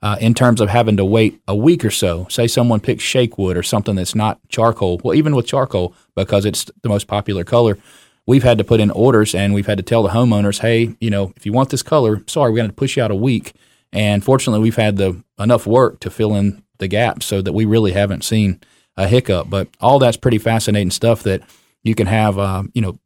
uh, 0.01 0.17
in 0.19 0.33
terms 0.33 0.61
of 0.61 0.69
having 0.69 0.97
to 0.97 1.05
wait 1.05 1.41
a 1.47 1.55
week 1.55 1.85
or 1.85 1.91
so. 1.91 2.27
Say 2.29 2.47
someone 2.47 2.79
picks 2.79 3.03
shake 3.03 3.37
wood 3.37 3.57
or 3.57 3.63
something 3.63 3.95
that's 3.95 4.15
not 4.15 4.39
charcoal. 4.49 4.99
Well, 5.03 5.15
even 5.15 5.35
with 5.35 5.47
charcoal, 5.47 5.95
because 6.15 6.45
it's 6.45 6.65
the 6.81 6.89
most 6.89 7.07
popular 7.07 7.43
color, 7.43 7.77
we've 8.27 8.43
had 8.43 8.57
to 8.57 8.63
put 8.63 8.79
in 8.79 8.91
orders 8.91 9.33
and 9.33 9.53
we've 9.53 9.67
had 9.67 9.77
to 9.77 9.83
tell 9.83 10.03
the 10.03 10.09
homeowners, 10.09 10.59
hey, 10.59 10.95
you 10.99 11.09
know, 11.09 11.33
if 11.35 11.45
you 11.45 11.53
want 11.53 11.69
this 11.69 11.83
color, 11.83 12.23
sorry, 12.27 12.51
we're 12.51 12.57
going 12.57 12.69
to 12.69 12.75
push 12.75 12.97
you 12.97 13.03
out 13.03 13.11
a 13.11 13.15
week. 13.15 13.53
And 13.93 14.23
fortunately, 14.23 14.61
we've 14.61 14.75
had 14.75 14.97
the 14.97 15.21
enough 15.37 15.67
work 15.67 15.99
to 16.01 16.09
fill 16.09 16.35
in 16.35 16.63
the 16.77 16.87
gaps 16.87 17.25
so 17.25 17.41
that 17.41 17.53
we 17.53 17.65
really 17.65 17.91
haven't 17.91 18.23
seen 18.23 18.59
a 18.95 19.07
hiccup. 19.07 19.49
But 19.49 19.67
all 19.79 19.99
that's 19.99 20.17
pretty 20.17 20.37
fascinating 20.37 20.91
stuff 20.91 21.23
that 21.23 21.41
you 21.83 21.95
can 21.95 22.07
have, 22.07 22.37
uh, 22.37 22.63
you 22.73 22.81
know, 22.81 22.97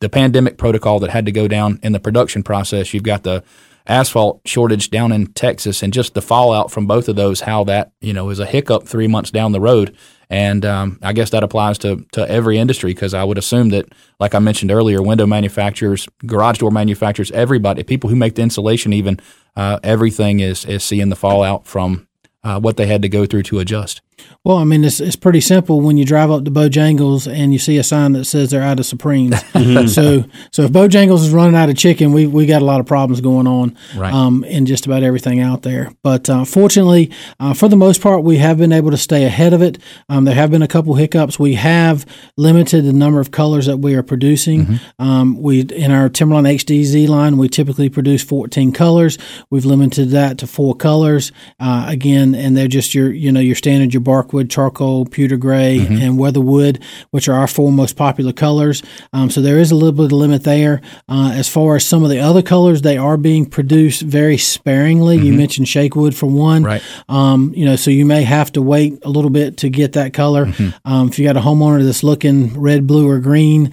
the 0.00 0.08
pandemic 0.08 0.58
protocol 0.58 0.98
that 1.00 1.10
had 1.10 1.26
to 1.26 1.32
go 1.32 1.46
down 1.46 1.78
in 1.82 1.92
the 1.92 2.00
production 2.00 2.42
process. 2.42 2.92
You've 2.92 3.04
got 3.04 3.22
the 3.22 3.44
asphalt 3.86 4.40
shortage 4.44 4.90
down 4.90 5.12
in 5.12 5.26
Texas, 5.28 5.82
and 5.82 5.92
just 5.92 6.14
the 6.14 6.22
fallout 6.22 6.70
from 6.70 6.86
both 6.86 7.08
of 7.08 7.16
those. 7.16 7.42
How 7.42 7.64
that 7.64 7.92
you 8.00 8.12
know 8.12 8.30
is 8.30 8.38
a 8.38 8.46
hiccup 8.46 8.86
three 8.86 9.06
months 9.06 9.30
down 9.30 9.52
the 9.52 9.60
road, 9.60 9.96
and 10.28 10.64
um, 10.64 10.98
I 11.02 11.12
guess 11.12 11.30
that 11.30 11.44
applies 11.44 11.78
to 11.78 12.04
to 12.12 12.28
every 12.28 12.58
industry 12.58 12.94
because 12.94 13.14
I 13.14 13.24
would 13.24 13.38
assume 13.38 13.70
that, 13.70 13.86
like 14.18 14.34
I 14.34 14.38
mentioned 14.38 14.70
earlier, 14.70 15.02
window 15.02 15.26
manufacturers, 15.26 16.08
garage 16.26 16.58
door 16.58 16.70
manufacturers, 16.70 17.30
everybody, 17.30 17.82
people 17.82 18.10
who 18.10 18.16
make 18.16 18.34
the 18.34 18.42
insulation, 18.42 18.92
even 18.92 19.20
uh, 19.56 19.78
everything 19.82 20.40
is 20.40 20.64
is 20.64 20.82
seeing 20.82 21.10
the 21.10 21.16
fallout 21.16 21.66
from 21.66 22.08
uh, 22.44 22.60
what 22.60 22.76
they 22.76 22.86
had 22.86 23.02
to 23.02 23.08
go 23.08 23.26
through 23.26 23.44
to 23.44 23.58
adjust. 23.60 24.00
Well, 24.44 24.56
I 24.56 24.64
mean, 24.64 24.82
it's, 24.82 24.98
it's 24.98 25.14
pretty 25.14 25.40
simple 25.40 25.80
when 25.80 25.96
you 25.96 26.04
drive 26.04 26.30
up 26.30 26.44
to 26.46 26.50
Bojangles 26.50 27.32
and 27.32 27.52
you 27.52 27.60
see 27.60 27.78
a 27.78 27.84
sign 27.84 28.12
that 28.12 28.24
says 28.24 28.50
they're 28.50 28.62
out 28.62 28.80
of 28.80 28.86
Supremes. 28.86 29.40
so, 29.94 30.24
so 30.50 30.62
if 30.62 30.72
Bojangles 30.72 31.20
is 31.20 31.30
running 31.30 31.54
out 31.54 31.68
of 31.70 31.76
chicken, 31.76 32.12
we 32.12 32.26
we 32.26 32.44
got 32.46 32.60
a 32.60 32.64
lot 32.64 32.80
of 32.80 32.86
problems 32.86 33.20
going 33.20 33.46
on 33.46 33.76
Right. 33.96 34.12
um, 34.12 34.42
in 34.44 34.66
just 34.66 34.84
about 34.86 35.04
everything 35.04 35.38
out 35.40 35.62
there. 35.62 35.92
But 36.02 36.28
uh, 36.28 36.44
fortunately, 36.44 37.12
uh, 37.38 37.54
for 37.54 37.68
the 37.68 37.76
most 37.76 38.00
part, 38.02 38.24
we 38.24 38.38
have 38.38 38.58
been 38.58 38.72
able 38.72 38.90
to 38.90 38.96
stay 38.96 39.24
ahead 39.24 39.52
of 39.52 39.62
it. 39.62 39.78
Um, 40.08 40.24
there 40.24 40.34
have 40.34 40.50
been 40.50 40.62
a 40.62 40.68
couple 40.68 40.94
hiccups. 40.96 41.38
We 41.38 41.54
have 41.54 42.04
limited 42.36 42.84
the 42.84 42.92
number 42.92 43.20
of 43.20 43.30
colors 43.30 43.66
that 43.66 43.76
we 43.76 43.94
are 43.94 44.02
producing. 44.02 44.80
Um, 44.98 45.40
we 45.40 45.60
in 45.60 45.92
our 45.92 46.08
Timberline 46.08 46.44
HDZ 46.44 47.06
line, 47.08 47.36
we 47.36 47.48
typically 47.48 47.88
produce 47.88 48.24
14 48.24 48.72
colors. 48.72 49.18
We've 49.50 49.64
limited 49.64 50.10
that 50.10 50.38
to 50.38 50.46
four 50.48 50.74
colors. 50.74 51.30
Uh, 51.60 51.84
again, 51.88 52.34
and 52.34 52.56
they're 52.56 52.66
just 52.68 52.92
your 52.94 53.12
you 53.12 53.30
know 53.30 53.40
your 53.40 53.54
standard 53.54 53.94
your 53.94 54.00
barkwood, 54.12 54.50
charcoal, 54.50 55.04
pewter 55.06 55.36
gray, 55.36 55.78
and 55.80 56.18
weatherwood, 56.18 56.82
which 57.10 57.28
are 57.28 57.34
our 57.34 57.46
four 57.46 57.72
most 57.72 57.96
popular 57.96 58.32
colors. 58.32 58.82
Um, 59.12 59.30
so 59.30 59.40
there 59.40 59.58
is 59.58 59.70
a 59.70 59.74
little 59.74 59.92
bit 59.92 60.06
of 60.06 60.12
limit 60.12 60.44
there. 60.44 60.80
Uh, 61.08 61.30
as 61.34 61.48
far 61.48 61.76
as 61.76 61.84
some 61.84 62.04
of 62.04 62.10
the 62.10 62.18
other 62.20 62.42
colors, 62.42 62.82
they 62.82 62.96
are 62.98 63.16
being 63.16 63.46
produced 63.46 64.02
very 64.02 64.36
sparingly. 64.36 65.16
You 65.18 65.32
mentioned 65.32 65.68
shakewood 65.68 66.14
for 66.14 66.26
one, 66.26 66.62
Right. 66.64 66.82
Um, 67.08 67.52
you 67.56 67.64
know, 67.64 67.76
so 67.76 67.90
you 67.90 68.04
may 68.04 68.22
have 68.22 68.52
to 68.52 68.62
wait 68.62 68.98
a 69.02 69.08
little 69.08 69.30
bit 69.30 69.56
to 69.58 69.68
get 69.70 69.92
that 69.94 70.12
color. 70.12 70.52
Um, 70.84 71.08
if 71.08 71.18
you 71.18 71.24
got 71.26 71.36
a 71.36 71.40
homeowner 71.40 71.84
that's 71.84 72.02
looking 72.02 72.60
red, 72.60 72.86
blue, 72.86 73.08
or 73.08 73.18
green, 73.18 73.72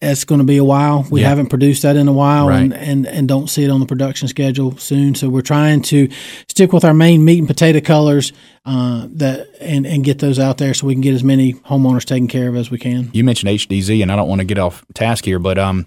it's 0.00 0.24
going 0.24 0.38
to 0.40 0.44
be 0.44 0.56
a 0.56 0.64
while. 0.64 1.06
We 1.10 1.20
Yeah. 1.20 1.28
haven't 1.28 1.48
produced 1.48 1.82
that 1.82 1.96
in 1.96 2.08
a 2.08 2.12
while, 2.12 2.48
Right. 2.48 2.62
and, 2.62 2.72
and 2.74 3.06
and 3.06 3.28
don't 3.28 3.48
see 3.48 3.64
it 3.64 3.70
on 3.70 3.80
the 3.80 3.86
production 3.86 4.28
schedule 4.28 4.76
soon. 4.78 5.14
So 5.14 5.28
we're 5.28 5.40
trying 5.42 5.82
to 5.82 6.08
stick 6.48 6.72
with 6.72 6.84
our 6.84 6.94
main 6.94 7.24
meat 7.24 7.38
and 7.38 7.48
potato 7.48 7.80
colors 7.80 8.32
uh, 8.66 9.06
that 9.12 9.48
and 9.60 9.86
and 9.86 10.04
get 10.04 10.18
those 10.18 10.38
out 10.38 10.58
there 10.58 10.74
so 10.74 10.86
we 10.86 10.94
can 10.94 11.00
get 11.00 11.14
as 11.14 11.22
many 11.22 11.54
homeowners 11.54 12.04
taken 12.04 12.26
care 12.26 12.48
of 12.48 12.56
as 12.56 12.70
we 12.70 12.78
can. 12.78 13.10
You 13.12 13.22
mentioned 13.22 13.48
HDZ, 13.50 14.02
and 14.02 14.10
I 14.10 14.16
don't 14.16 14.28
want 14.28 14.40
to 14.40 14.44
get 14.44 14.58
off 14.58 14.84
task 14.92 15.24
here, 15.24 15.38
but 15.38 15.56
um, 15.56 15.86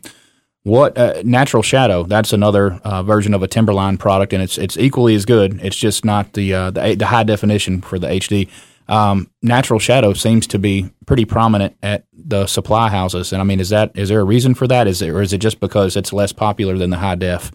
what 0.64 0.98
uh, 0.98 1.22
Natural 1.26 1.62
Shadow? 1.62 2.04
That's 2.04 2.32
another 2.32 2.80
uh, 2.86 3.04
version 3.04 3.34
of 3.34 3.44
a 3.44 3.48
Timberline 3.48 3.98
product, 3.98 4.32
and 4.32 4.42
it's 4.42 4.58
it's 4.58 4.78
equally 4.78 5.14
as 5.14 5.26
good. 5.26 5.60
It's 5.62 5.76
just 5.76 6.06
not 6.06 6.34
the 6.34 6.54
uh, 6.54 6.72
the, 6.72 6.96
the 6.96 7.08
high 7.08 7.24
definition 7.24 7.82
for 7.82 8.00
the 8.00 8.08
HD. 8.08 8.50
Um, 8.88 9.30
Natural 9.44 9.80
Shadow 9.80 10.14
seems 10.14 10.48
to 10.48 10.58
be 10.58 10.90
pretty 11.06 11.26
prominent 11.26 11.76
at 11.84 12.06
the 12.14 12.48
supply 12.48 12.90
houses, 12.90 13.34
and 13.34 13.42
I 13.42 13.46
mean, 13.46 13.60
is 13.60 13.70
that 13.70 13.92
is 13.96 14.08
there 14.08 14.22
a 14.22 14.26
reason 14.26 14.56
for 14.56 14.68
that? 14.68 14.88
Is 14.88 15.02
it 15.02 15.10
or 15.10 15.22
is 15.22 15.34
it 15.34 15.40
just 15.40 15.60
because 15.60 15.98
it's 15.98 16.14
less 16.14 16.32
popular 16.32 16.78
than 16.78 16.92
the 16.92 16.98
high 16.98 17.16
def? 17.16 17.52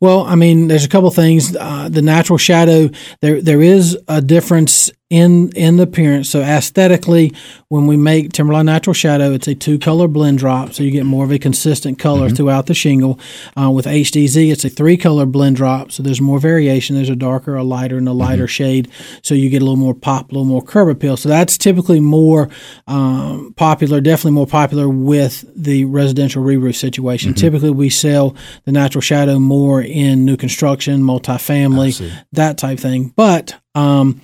Well, 0.00 0.22
I 0.22 0.34
mean, 0.34 0.68
there's 0.68 0.84
a 0.84 0.88
couple 0.88 1.10
things. 1.10 1.56
Uh, 1.56 1.88
the 1.88 2.02
natural 2.02 2.38
shadow, 2.38 2.90
there 3.20 3.40
there 3.40 3.62
is 3.62 3.98
a 4.08 4.20
difference 4.20 4.90
in 5.10 5.50
in 5.50 5.76
the 5.76 5.82
appearance. 5.84 6.30
So 6.30 6.40
aesthetically, 6.40 7.32
when 7.68 7.86
we 7.86 7.96
make 7.96 8.32
Timberline 8.32 8.66
Natural 8.66 8.94
Shadow, 8.94 9.32
it's 9.32 9.46
a 9.46 9.54
two 9.54 9.78
color 9.78 10.08
blend 10.08 10.38
drop, 10.38 10.72
so 10.72 10.82
you 10.82 10.90
get 10.90 11.04
more 11.04 11.24
of 11.24 11.30
a 11.30 11.38
consistent 11.38 11.98
color 11.98 12.26
Mm-hmm. 12.26 12.36
throughout 12.36 12.66
the 12.66 12.74
shingle. 12.74 13.18
Uh, 13.60 13.70
with 13.70 13.86
HDZ, 13.86 14.50
it's 14.50 14.64
a 14.64 14.70
three 14.70 14.96
color 14.96 15.26
blend 15.26 15.56
drop, 15.56 15.92
so 15.92 16.02
there's 16.02 16.20
more 16.20 16.38
variation. 16.38 16.96
There's 16.96 17.10
a 17.10 17.16
darker, 17.16 17.54
a 17.54 17.62
lighter, 17.62 17.98
and 17.98 18.08
a 18.08 18.12
lighter 18.12 18.46
shade, 18.48 18.88
so 19.22 19.34
you 19.34 19.50
get 19.50 19.60
a 19.60 19.64
little 19.64 19.76
more 19.76 19.94
pop, 19.94 20.30
a 20.30 20.32
little 20.32 20.44
more 20.46 20.62
curb 20.62 20.88
appeal. 20.88 21.16
So 21.16 21.28
that's 21.28 21.58
typically 21.58 22.00
more 22.00 22.48
um, 22.86 23.52
popular, 23.56 24.00
definitely 24.00 24.32
more 24.32 24.46
popular 24.46 24.88
with 24.88 25.44
the 25.54 25.84
residential 25.84 26.42
re-roof 26.42 26.76
situation. 26.76 27.34
Typically, 27.34 27.70
we 27.70 27.90
sell 27.90 28.36
the 28.64 28.72
Natural 28.72 29.02
Shadow 29.02 29.38
more 29.38 29.82
in 29.82 30.24
new 30.24 30.36
construction, 30.36 31.02
multifamily, 31.02 32.10
that 32.32 32.58
type 32.58 32.78
thing. 32.78 33.12
But 33.16 33.54
um, 33.74 34.20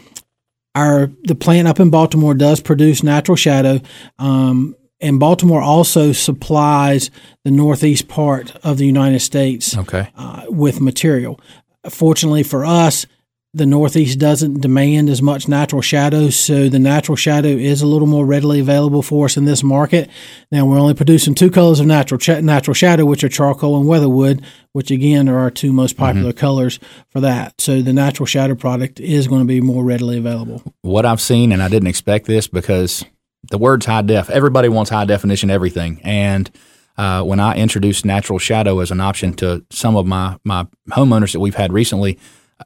our 0.74 1.10
the 1.24 1.34
plant 1.34 1.68
up 1.68 1.80
in 1.80 1.90
Baltimore 1.90 2.34
does 2.34 2.60
produce 2.60 3.02
natural 3.02 3.36
shadow. 3.36 3.80
Um, 4.18 4.76
and 5.00 5.18
Baltimore 5.18 5.62
also 5.62 6.12
supplies 6.12 7.10
the 7.44 7.50
northeast 7.50 8.06
part 8.08 8.54
of 8.56 8.76
the 8.76 8.84
United 8.86 9.20
States 9.20 9.76
Okay. 9.76 10.08
uh, 10.16 10.44
with 10.48 10.80
material. 10.80 11.40
Fortunately 11.88 12.42
for 12.42 12.64
us, 12.66 13.06
the 13.52 13.66
Northeast 13.66 14.18
doesn't 14.20 14.60
demand 14.60 15.10
as 15.10 15.20
much 15.20 15.48
natural 15.48 15.82
shadow, 15.82 16.30
so 16.30 16.68
the 16.68 16.78
natural 16.78 17.16
shadow 17.16 17.48
is 17.48 17.82
a 17.82 17.86
little 17.86 18.06
more 18.06 18.24
readily 18.24 18.60
available 18.60 19.02
for 19.02 19.24
us 19.24 19.36
in 19.36 19.44
this 19.44 19.64
market. 19.64 20.08
Now 20.52 20.66
we're 20.66 20.78
only 20.78 20.94
producing 20.94 21.34
two 21.34 21.50
colors 21.50 21.80
of 21.80 21.86
natural 21.86 22.20
natural 22.42 22.74
shadow, 22.74 23.04
which 23.04 23.24
are 23.24 23.28
charcoal 23.28 23.76
and 23.78 23.88
weatherwood, 23.88 24.44
which 24.72 24.92
again 24.92 25.28
are 25.28 25.38
our 25.40 25.50
two 25.50 25.72
most 25.72 25.96
popular 25.96 26.32
colors 26.32 26.78
for 27.10 27.20
that. 27.20 27.60
So 27.60 27.82
the 27.82 27.92
natural 27.92 28.26
shadow 28.26 28.54
product 28.54 29.00
is 29.00 29.26
going 29.26 29.40
to 29.40 29.48
be 29.48 29.60
more 29.60 29.84
readily 29.84 30.18
available. 30.18 30.62
what 30.82 31.04
I've 31.04 31.20
seen, 31.20 31.50
and 31.50 31.60
I 31.60 31.68
didn't 31.68 31.88
expect 31.88 32.26
this 32.26 32.46
because 32.46 33.04
the 33.50 33.58
word's 33.58 33.86
high 33.86 34.02
def. 34.02 34.30
Everybody 34.30 34.68
wants 34.68 34.90
high 34.90 35.06
definition 35.06 35.50
everything, 35.50 36.00
and 36.04 36.48
uh, 36.96 37.24
when 37.24 37.40
I 37.40 37.56
introduced 37.56 38.04
natural 38.04 38.38
shadow 38.38 38.78
as 38.78 38.92
an 38.92 39.00
option 39.00 39.34
to 39.34 39.64
some 39.70 39.96
of 39.96 40.06
my 40.06 40.38
my 40.44 40.68
homeowners 40.90 41.32
that 41.32 41.40
we've 41.40 41.56
had 41.56 41.72
recently, 41.72 42.16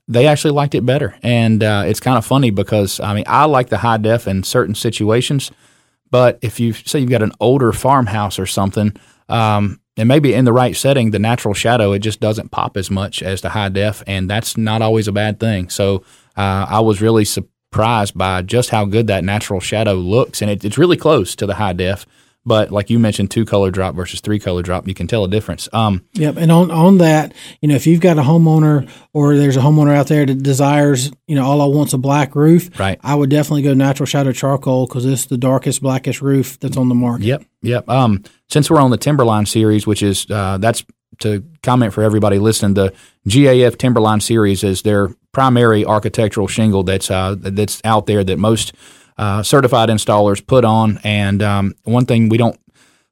they 0.08 0.26
actually 0.26 0.52
liked 0.52 0.74
it 0.74 0.84
better. 0.84 1.16
And 1.22 1.62
uh, 1.62 1.84
it's 1.86 2.00
kind 2.00 2.18
of 2.18 2.24
funny 2.24 2.50
because 2.50 3.00
I 3.00 3.14
mean 3.14 3.24
I 3.26 3.44
like 3.44 3.68
the 3.68 3.78
high 3.78 3.96
def 3.96 4.26
in 4.26 4.42
certain 4.42 4.74
situations, 4.74 5.50
but 6.10 6.38
if 6.42 6.60
you 6.60 6.72
say 6.72 7.00
you've 7.00 7.10
got 7.10 7.22
an 7.22 7.32
older 7.40 7.72
farmhouse 7.72 8.38
or 8.38 8.46
something. 8.46 8.94
Um, 9.28 9.80
and 9.96 10.08
maybe 10.08 10.34
in 10.34 10.44
the 10.44 10.52
right 10.52 10.76
setting, 10.76 11.12
the 11.12 11.18
natural 11.18 11.54
shadow 11.54 11.92
it 11.92 12.00
just 12.00 12.20
doesn't 12.20 12.50
pop 12.50 12.76
as 12.76 12.90
much 12.90 13.22
as 13.22 13.40
the 13.40 13.50
high 13.50 13.68
def, 13.68 14.02
and 14.06 14.28
that's 14.28 14.56
not 14.56 14.82
always 14.82 15.06
a 15.08 15.12
bad 15.12 15.38
thing. 15.38 15.68
So 15.70 16.04
uh, 16.36 16.66
I 16.68 16.80
was 16.80 17.00
really 17.00 17.24
surprised 17.24 18.16
by 18.18 18.42
just 18.42 18.70
how 18.70 18.84
good 18.86 19.06
that 19.06 19.24
natural 19.24 19.60
shadow 19.60 19.94
looks, 19.94 20.42
and 20.42 20.50
it, 20.50 20.64
it's 20.64 20.78
really 20.78 20.96
close 20.96 21.36
to 21.36 21.46
the 21.46 21.54
high 21.54 21.74
def. 21.74 22.06
But 22.46 22.70
like 22.70 22.90
you 22.90 22.98
mentioned, 22.98 23.30
two 23.30 23.44
color 23.44 23.70
drop 23.70 23.94
versus 23.94 24.20
three 24.20 24.38
color 24.38 24.62
drop, 24.62 24.86
you 24.86 24.92
can 24.94 25.06
tell 25.06 25.24
a 25.24 25.28
difference. 25.28 25.68
Um, 25.72 26.04
Yep, 26.14 26.36
and 26.36 26.52
on 26.52 26.70
on 26.70 26.98
that, 26.98 27.32
you 27.62 27.68
know, 27.68 27.74
if 27.74 27.86
you've 27.86 28.00
got 28.00 28.18
a 28.18 28.22
homeowner 28.22 28.88
or 29.12 29.36
there's 29.36 29.56
a 29.56 29.60
homeowner 29.60 29.94
out 29.96 30.08
there 30.08 30.26
that 30.26 30.42
desires, 30.42 31.10
you 31.26 31.36
know, 31.36 31.44
all 31.44 31.62
I 31.62 31.66
want's 31.66 31.94
a 31.94 31.98
black 31.98 32.34
roof, 32.36 32.78
Right. 32.78 32.98
I 33.02 33.14
would 33.14 33.30
definitely 33.30 33.62
go 33.62 33.72
natural 33.72 34.06
shadow 34.06 34.32
charcoal 34.32 34.86
because 34.86 35.06
it's 35.06 35.26
the 35.26 35.38
darkest, 35.38 35.80
blackest 35.80 36.20
roof 36.20 36.58
that's 36.60 36.76
on 36.76 36.88
the 36.88 36.94
market. 36.94 37.24
Yep, 37.24 37.44
yep. 37.62 37.88
Um, 37.88 38.22
since 38.48 38.70
we're 38.70 38.80
on 38.80 38.90
the 38.90 38.98
Timberline 38.98 39.46
series, 39.46 39.86
which 39.86 40.02
is 40.02 40.26
uh, 40.30 40.58
that's 40.58 40.84
to 41.20 41.44
comment 41.62 41.94
for 41.94 42.02
everybody 42.02 42.38
listening, 42.38 42.74
the 42.74 42.92
GAF 43.26 43.78
Timberline 43.78 44.20
series 44.20 44.64
is 44.64 44.82
their 44.82 45.10
primary 45.32 45.84
architectural 45.84 46.46
shingle 46.46 46.82
that's 46.82 47.10
uh, 47.10 47.36
that's 47.38 47.80
out 47.84 48.06
there 48.06 48.22
that 48.24 48.38
most 48.38 48.72
uh, 49.16 49.42
certified 49.42 49.88
installers 49.88 50.44
put 50.44 50.64
on. 50.64 50.98
And 51.04 51.42
um, 51.42 51.74
one 51.84 52.06
thing 52.06 52.28
we 52.28 52.38
don't 52.38 52.58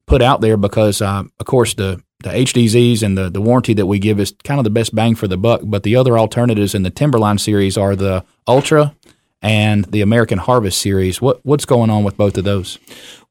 put 0.07 0.23
out 0.23 0.41
there 0.41 0.57
because, 0.57 1.01
uh, 1.01 1.25
of 1.39 1.47
course, 1.47 1.75
the 1.75 2.03
the 2.23 2.31
HDZs 2.31 3.03
and 3.03 3.19
the, 3.19 3.29
the 3.29 3.41
warranty 3.41 3.75
that 3.75 3.87
we 3.87 3.99
give 3.99 4.21
is 4.21 4.33
kind 4.45 4.61
of 4.61 4.65
the 4.65 4.71
best 4.71 4.95
bang 4.95 5.17
for 5.17 5.27
the 5.27 5.37
buck. 5.37 5.61
But 5.65 5.83
the 5.83 5.97
other 5.97 6.17
alternatives 6.17 6.73
in 6.73 6.85
the 6.85 6.91
Timberline 6.91 7.39
series 7.39 7.77
are 7.77 7.97
the 7.97 8.25
Ultra 8.47 8.95
and 9.43 9.85
the 9.87 10.03
American 10.03 10.39
Harvest 10.39 10.81
series. 10.81 11.21
What 11.21 11.45
what's 11.45 11.65
going 11.65 11.91
on 11.91 12.05
with 12.05 12.17
both 12.17 12.39
of 12.39 12.45
those? 12.45 12.79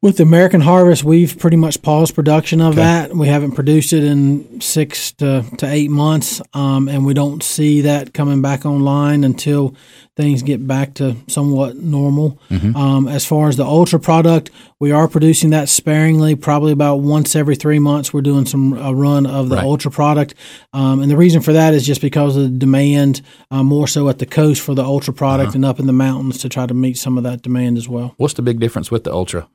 With 0.04 0.18
the 0.18 0.24
American 0.24 0.62
Harvest, 0.62 1.04
we've 1.04 1.38
pretty 1.38 1.58
much 1.58 1.80
paused 1.84 2.16
production 2.16 2.60
of 2.60 2.76
that. 2.78 3.16
We 3.16 3.28
haven't 3.28 3.52
produced 3.52 3.94
it 3.94 4.04
in 4.04 4.60
six 4.60 5.12
to, 5.14 5.46
to 5.60 5.68
eight 5.68 5.92
months, 5.92 6.42
um, 6.56 6.90
and 6.90 7.06
we 7.06 7.14
don't 7.14 7.44
see 7.44 7.82
that 7.82 8.12
coming 8.12 8.42
back 8.42 8.66
online 8.66 9.24
until 9.24 9.76
things 10.18 10.42
get 10.42 10.66
back 10.66 10.96
to 10.96 11.16
somewhat 11.28 11.76
normal. 11.76 12.40
Um, 12.76 13.08
as 13.08 13.28
far 13.28 13.48
as 13.48 13.58
the 13.58 13.64
Ultra 13.64 14.00
product, 14.00 14.50
we 14.80 14.92
are 14.92 15.08
producing 15.08 15.52
that 15.52 15.70
sparingly, 15.70 16.34
probably 16.34 16.72
about 16.72 16.96
once 17.02 17.36
every 17.36 17.56
three 17.56 17.78
months. 17.78 18.12
We're 18.12 18.22
doing 18.22 18.48
some 18.48 18.74
a 18.74 18.96
run 18.96 19.28
of 19.28 19.50
the 19.50 19.58
Right. 19.58 19.66
Ultra 19.66 19.92
product, 19.92 20.34
um, 20.74 21.00
and 21.04 21.12
the 21.12 21.18
reason 21.18 21.42
for 21.42 21.54
that 21.54 21.76
is 21.76 21.86
just 21.86 22.02
because 22.02 22.36
of 22.38 22.42
the 22.42 22.50
demand, 22.50 23.22
uh, 23.52 23.62
more 23.62 23.88
so 23.88 24.10
at 24.10 24.18
the 24.18 24.26
coast 24.26 24.62
for 24.62 24.74
the 24.74 24.84
Ultra 24.84 25.14
product, 25.14 25.54
and 25.54 25.64
up 25.64 25.80
in 25.80 25.86
the 25.86 25.94
mountains 25.94 26.40
to 26.40 26.50
try 26.50 26.66
to 26.66 26.74
meet 26.74 26.98
some 26.98 27.20
of 27.20 27.24
that 27.24 27.44
demand 27.44 27.78
as 27.78 27.88
well. 27.88 28.16
What's 28.18 28.34
the 28.34 28.42
big 28.42 28.60
difference 28.60 28.90
with 28.90 29.04
the 29.04 29.14
Ultra? 29.14 29.48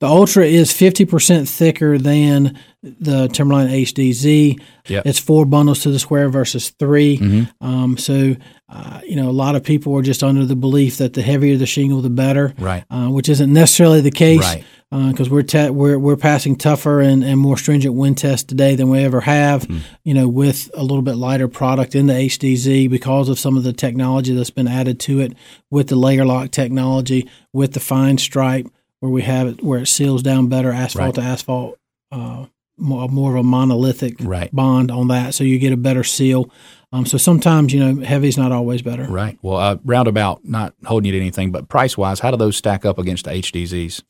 The 0.00 0.06
Ultra 0.06 0.44
is 0.46 0.70
50% 0.70 1.48
thicker 1.48 1.98
than 1.98 2.56
the 2.82 3.26
Timberline 3.28 3.66
HDZ. 3.68 4.60
Yep. 4.86 5.06
It's 5.06 5.18
four 5.18 5.44
bundles 5.44 5.80
to 5.82 5.90
the 5.90 5.98
square 5.98 6.28
versus 6.28 6.70
3 6.70 7.48
Um, 7.60 7.96
so, 7.98 8.36
uh, 8.68 9.00
you 9.04 9.16
know, 9.16 9.28
a 9.28 9.32
lot 9.32 9.56
of 9.56 9.64
people 9.64 9.96
are 9.96 10.02
just 10.02 10.22
under 10.22 10.44
the 10.44 10.54
belief 10.54 10.98
that 10.98 11.14
the 11.14 11.22
heavier 11.22 11.56
the 11.56 11.66
shingle, 11.66 12.00
the 12.00 12.10
better, 12.10 12.54
Right. 12.58 12.84
uh, 12.90 13.08
which 13.08 13.28
isn't 13.28 13.52
necessarily 13.52 14.00
the 14.00 14.12
case. 14.12 14.40
Right. 14.40 14.64
Because 14.90 15.28
we're, 15.28 15.42
te- 15.42 15.68
we're 15.68 15.98
we're 15.98 16.16
passing 16.16 16.56
tougher 16.56 17.00
and, 17.00 17.22
and 17.22 17.38
more 17.38 17.58
stringent 17.58 17.94
wind 17.94 18.16
tests 18.16 18.44
today 18.46 18.74
than 18.74 18.88
we 18.88 19.00
ever 19.00 19.20
have, 19.20 19.64
Hmm. 19.64 19.78
you 20.04 20.14
know, 20.14 20.28
with 20.28 20.70
a 20.74 20.82
little 20.82 21.02
bit 21.02 21.16
lighter 21.16 21.46
product 21.48 21.94
in 21.94 22.06
the 22.06 22.14
HDZ 22.14 22.88
because 22.88 23.28
of 23.28 23.38
some 23.38 23.56
of 23.58 23.64
the 23.64 23.74
technology 23.74 24.32
that's 24.32 24.48
been 24.48 24.68
added 24.68 24.98
to 25.00 25.20
it 25.20 25.34
with 25.70 25.88
the 25.88 25.96
layer 25.96 26.24
lock 26.24 26.52
technology, 26.52 27.28
with 27.52 27.72
the 27.74 27.80
fine 27.80 28.16
stripe, 28.16 28.66
where 29.00 29.10
we 29.10 29.22
have 29.22 29.46
it 29.48 29.62
where 29.62 29.80
it 29.80 29.86
seals 29.86 30.22
down 30.22 30.48
better 30.48 30.72
asphalt 30.72 31.14
to 31.16 31.20
asphalt, 31.20 31.78
uh, 32.12 32.46
more, 32.76 33.08
more 33.08 33.32
of 33.34 33.40
a 33.40 33.42
monolithic 33.42 34.16
Right. 34.20 34.54
bond 34.54 34.90
on 34.90 35.08
that, 35.08 35.34
so 35.34 35.42
you 35.44 35.58
get 35.58 35.72
a 35.72 35.76
better 35.76 36.04
seal. 36.04 36.50
Um, 36.92 37.04
so 37.06 37.18
sometimes 37.18 37.72
you 37.74 37.80
know 37.80 38.02
heavy's 38.04 38.38
not 38.38 38.50
always 38.52 38.82
better. 38.82 39.04
Right. 39.04 39.38
Well, 39.42 39.56
uh, 39.58 39.76
roundabout, 39.84 40.40
not 40.44 40.74
holding 40.86 41.06
you 41.06 41.12
to 41.12 41.20
anything, 41.20 41.50
but 41.52 41.68
price 41.68 41.98
wise, 41.98 42.20
how 42.20 42.30
do 42.30 42.36
those 42.36 42.56
stack 42.56 42.84
up 42.86 42.98
against 42.98 43.24
the 43.26 43.32
HDZs? 43.32 44.02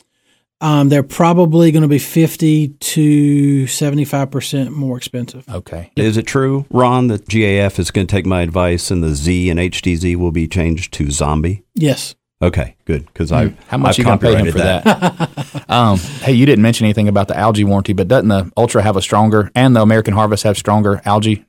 Um, 0.61 0.88
they're 0.88 1.04
probably 1.04 1.71
going 1.71 1.83
to 1.83 1.88
be 1.88 1.99
fifty 2.00 2.68
to 2.68 3.66
seventy 3.68 4.04
five 4.04 4.30
percent 4.30 4.73
more 4.73 4.97
expensive. 4.97 5.49
Okay. 5.49 5.92
Is 5.97 6.16
it 6.16 6.26
true, 6.26 6.66
Ron, 6.71 7.07
that 7.09 7.26
GAF 7.26 7.78
is 7.78 7.90
going 7.92 8.07
to 8.09 8.11
take 8.12 8.26
my 8.26 8.42
advice 8.42 8.90
and 8.90 9.02
the 9.02 9.14
Z 9.14 9.50
and 9.50 9.59
HDZ 9.61 10.16
will 10.16 10.33
be 10.33 10.49
changed 10.49 10.92
to 10.95 11.11
Zombie? 11.12 11.62
Yes. 11.75 12.16
Okay, 12.40 12.76
good. 12.85 13.07
Because 13.07 13.33
I 13.33 13.47
Hmm. 13.47 13.54
How 13.68 13.78
much 13.78 13.90
I've 13.90 13.99
you 13.99 14.04
gonna 14.04 14.18
pay 14.18 14.37
him 14.37 14.52
for 14.52 14.59
that? 14.59 15.64
um, 15.68 15.99
hey, 15.99 16.33
you 16.33 16.47
didn't 16.47 16.62
mention 16.62 16.85
anything 16.85 17.09
about 17.09 17.28
the 17.28 17.37
algae 17.37 17.64
warranty, 17.64 17.92
but 17.92 18.09
doesn't 18.09 18.28
the 18.28 18.50
Ultra 18.57 18.83
have 18.83 18.97
a 18.97 19.02
stronger 19.02 19.50
and 19.54 19.75
the 19.75 19.83
American 19.83 20.14
Harvest 20.14 20.45
have 20.45 20.57
stronger 20.57 21.02
algae? 21.04 21.45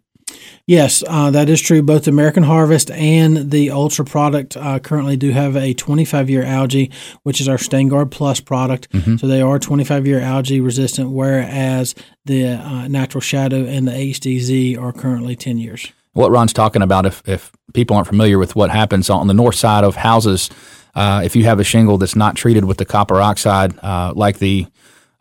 Yes, 0.66 1.04
uh, 1.08 1.32
that 1.32 1.50
is 1.50 1.60
true. 1.62 1.82
Both 1.82 2.08
American 2.08 2.44
Harvest 2.44 2.92
and 2.92 3.50
the 3.50 3.72
Ultra 3.72 4.06
product 4.06 4.56
uh, 4.56 4.78
currently 4.78 5.18
do 5.18 5.32
have 5.32 5.56
a 5.56 5.74
25 5.74 6.30
year 6.30 6.44
algae, 6.44 6.92
which 7.24 7.42
is 7.42 7.48
our 7.48 7.58
StainGuard 7.58 8.12
Plus 8.12 8.40
product. 8.40 8.88
So 9.18 9.26
they 9.26 9.42
are 9.42 9.58
25 9.58 10.06
year 10.06 10.20
algae 10.20 10.60
resistant, 10.62 11.10
whereas 11.10 11.96
the 12.26 12.50
uh, 12.50 12.88
Natural 12.88 13.22
Shadow 13.22 13.66
and 13.66 13.88
the 13.88 13.94
HDZ 13.94 14.80
are 14.80 14.92
currently 14.92 15.36
10 15.36 15.58
years. 15.58 15.92
What 16.14 16.32
Ron's 16.32 16.54
talking 16.54 16.82
about, 16.82 17.06
if, 17.06 17.22
if 17.28 17.52
people 17.74 17.96
aren't 17.96 18.08
familiar 18.08 18.38
with 18.40 18.56
what 18.56 18.72
happens 18.72 19.10
on 19.10 19.28
the 19.28 19.34
north 19.34 19.56
side 19.56 19.84
of 19.84 19.96
houses, 19.96 20.50
uh, 20.96 21.22
if 21.24 21.36
you 21.36 21.44
have 21.44 21.60
a 21.60 21.64
shingle 21.64 21.98
that's 21.98 22.16
not 22.16 22.36
treated 22.36 22.66
with 22.66 22.78
the 22.78 22.86
copper 22.86 23.22
oxide, 23.22 23.78
uh, 23.80 24.12
like 24.16 24.40
the 24.40 24.68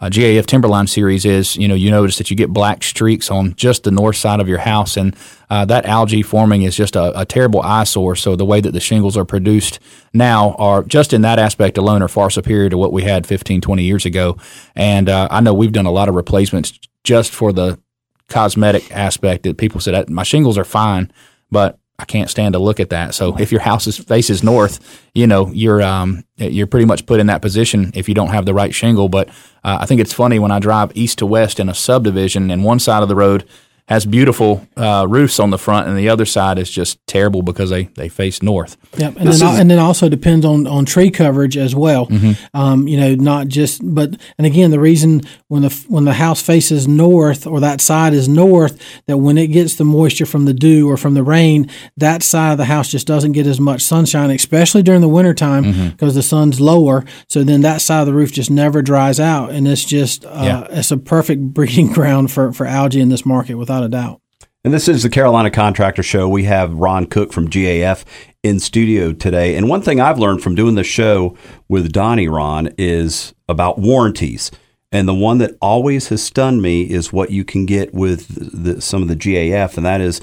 uh, 0.01 0.09
GAF 0.09 0.47
Timberline 0.47 0.87
series 0.87 1.25
is, 1.25 1.57
you 1.57 1.67
know, 1.67 1.75
you 1.75 1.91
notice 1.91 2.19
that 2.19 2.31
you 2.31 2.37
get 2.37 2.51
black 2.51 2.85
streaks 2.85 3.31
on 3.31 3.55
just 3.55 3.83
the 3.83 3.91
north 3.91 4.17
side 4.17 4.39
of 4.39 4.49
your 4.49 4.59
house, 4.59 4.97
and 4.97 5.17
uh, 5.51 5.65
that 5.65 5.87
algae 5.87 6.23
forming 6.23 6.63
is 6.63 6.77
just 6.77 6.95
a, 6.95 7.19
a 7.19 7.25
terrible 7.25 7.61
eyesore. 7.63 8.15
So 8.15 8.37
the 8.37 8.45
way 8.45 8.61
that 8.61 8.71
the 8.71 8.81
shingles 8.81 9.17
are 9.17 9.25
produced 9.25 9.81
now 10.15 10.53
are 10.53 10.85
just 10.85 11.13
in 11.13 11.23
that 11.23 11.41
aspect 11.41 11.79
alone 11.79 12.01
are 12.03 12.09
far 12.09 12.31
superior 12.31 12.69
to 12.71 12.79
what 12.79 12.93
we 12.93 13.03
had 13.03 13.27
15, 13.27 13.61
20 13.61 13.83
years 13.83 14.07
ago. 14.07 14.37
And 14.77 15.09
uh, 15.09 15.27
I 15.33 15.41
know 15.41 15.53
we've 15.53 15.73
done 15.73 15.87
a 15.87 15.91
lot 15.91 16.09
of 16.09 16.15
replacements 16.15 16.79
just 17.03 17.33
for 17.35 17.53
the 17.53 17.81
cosmetic 18.29 18.91
aspect 18.93 19.43
that 19.45 19.59
people 19.59 19.81
said 19.81 19.95
"Uh, 19.95 20.05
my 20.09 20.23
shingles 20.23 20.59
are 20.59 20.65
fine, 20.65 21.11
but 21.51 21.79
I 21.99 22.05
can't 22.05 22.31
stand 22.31 22.53
to 22.53 22.61
look 22.61 22.79
at 22.79 22.91
that. 22.91 23.15
So 23.15 23.37
if 23.39 23.51
your 23.51 23.61
house 23.61 23.89
is, 23.89 23.99
faces 23.99 24.45
north, 24.45 25.03
you 25.15 25.27
know 25.27 25.51
you're 25.53 25.83
um, 25.83 26.25
you're 26.37 26.69
pretty 26.69 26.87
much 26.87 27.07
put 27.07 27.19
in 27.19 27.27
that 27.27 27.43
position 27.43 27.91
if 27.95 28.09
you 28.09 28.15
don't 28.15 28.29
have 28.29 28.47
the 28.47 28.55
right 28.55 28.73
shingle. 28.73 29.09
But 29.09 29.29
uh, 29.65 29.79
I 29.81 29.87
think 29.87 30.01
it's 30.01 30.13
funny 30.13 30.39
when 30.39 30.53
I 30.53 30.61
drive 30.61 30.93
east 30.95 31.19
to 31.19 31.27
west 31.27 31.59
in 31.59 31.69
a 31.69 31.75
subdivision, 31.75 32.51
and 32.51 32.65
one 32.65 32.79
side 32.79 33.03
of 33.03 33.09
the 33.09 33.17
road 33.17 33.49
has 33.89 34.05
beautiful 34.07 34.67
uh, 34.77 35.07
roofs 35.09 35.41
on 35.41 35.51
the 35.51 35.59
front, 35.59 35.89
and 35.89 35.97
the 35.99 36.09
other 36.09 36.27
side 36.27 36.59
is 36.59 36.71
just 36.71 36.99
terrible 37.07 37.43
because 37.43 37.71
they, 37.71 37.85
they 37.95 38.09
face 38.09 38.43
north. 38.43 38.77
Yep, 38.99 39.17
and 39.17 39.29
then, 39.33 39.61
and 39.61 39.71
then 39.71 39.79
also 39.79 40.09
depends 40.09 40.45
on, 40.45 40.67
on 40.67 40.85
tree 40.85 41.11
coverage 41.11 41.57
as 41.57 41.75
well. 41.75 42.07
Mm-hmm. 42.07 42.57
Um, 42.57 42.87
you 42.87 42.99
know, 43.01 43.15
not 43.15 43.49
just 43.49 43.81
but 43.83 44.17
and 44.37 44.47
again, 44.47 44.71
the 44.71 44.79
reason 44.81 45.23
when 45.49 45.63
the 45.63 45.85
when 45.89 46.05
the 46.05 46.13
house 46.13 46.43
faces 46.43 46.87
north 46.87 47.47
or 47.47 47.61
that 47.61 47.81
side 47.81 48.13
is 48.13 48.29
north, 48.29 48.79
that 49.07 49.17
when 49.19 49.39
it 49.39 49.47
gets 49.49 49.77
the 49.77 49.85
moisture 49.85 50.27
from 50.27 50.45
the 50.45 50.55
dew 50.55 50.89
or 50.91 50.97
from 50.97 51.15
the 51.15 51.23
rain, 51.23 51.71
that 51.97 52.23
side 52.23 52.53
of 52.53 52.59
the 52.59 52.67
house 52.67 52.89
just 52.91 53.07
doesn't 53.07 53.33
get 53.33 53.47
as 53.47 53.59
much 53.59 53.83
sunshine, 53.83 54.31
especially 54.31 54.83
during 54.83 55.01
the 55.01 55.09
wintertime 55.09 55.65
Mm-hmm. 55.65 55.89
because 55.91 56.15
the 56.15 56.23
sun's 56.23 56.61
lower. 56.61 57.05
So 57.29 57.43
then 57.43 57.63
that 57.63 57.81
side 57.81 58.01
of 58.01 58.07
the 58.07 58.13
roof 58.15 58.33
just 58.33 58.51
never 58.51 58.83
dries 58.83 59.19
out, 59.19 59.51
and 59.51 59.67
it's 59.67 59.85
just 59.85 60.25
uh, 60.27 60.43
Yeah. 60.45 60.67
it's 60.71 60.91
a 60.91 60.97
perfect 60.99 61.41
breeding 61.55 61.93
ground 61.93 62.31
for 62.31 62.53
for 62.53 62.67
algae 62.67 63.01
in 63.01 63.09
this 63.09 63.25
market 63.25 63.55
without 63.55 63.78
a 63.85 63.89
doubt. 63.89 64.21
And 64.65 64.75
this 64.75 64.89
is 64.89 65.03
the 65.03 65.09
Carolina 65.09 65.51
Contractor 65.51 66.03
Show. 66.03 66.29
We 66.29 66.45
have 66.45 66.75
Ron 66.75 67.07
Cooke 67.07 67.33
from 67.33 67.49
GAF 67.49 68.05
in 68.43 68.61
studio 68.61 69.13
today. 69.13 69.57
And 69.57 69.69
one 69.69 69.83
thing 69.83 70.01
I've 70.01 70.19
learned 70.19 70.43
from 70.43 70.55
doing 70.55 70.75
the 70.75 70.85
show 70.85 71.37
with 71.69 71.93
Donnie 71.93 72.29
Ron 72.29 72.71
is 72.77 73.35
about 73.49 73.79
warranties. 73.79 74.51
And 74.91 75.07
the 75.07 75.15
one 75.15 75.39
that 75.39 75.57
always 75.61 76.09
has 76.09 76.23
stunned 76.23 76.63
me 76.63 76.83
is 76.83 77.13
what 77.13 77.31
you 77.31 77.45
can 77.45 77.67
get 77.67 77.95
with 77.95 78.27
the, 78.65 78.81
some 78.81 79.03
of 79.03 79.09
the 79.09 79.17
GAF, 79.17 79.77
and 79.77 79.87
that 79.87 80.01
is 80.01 80.21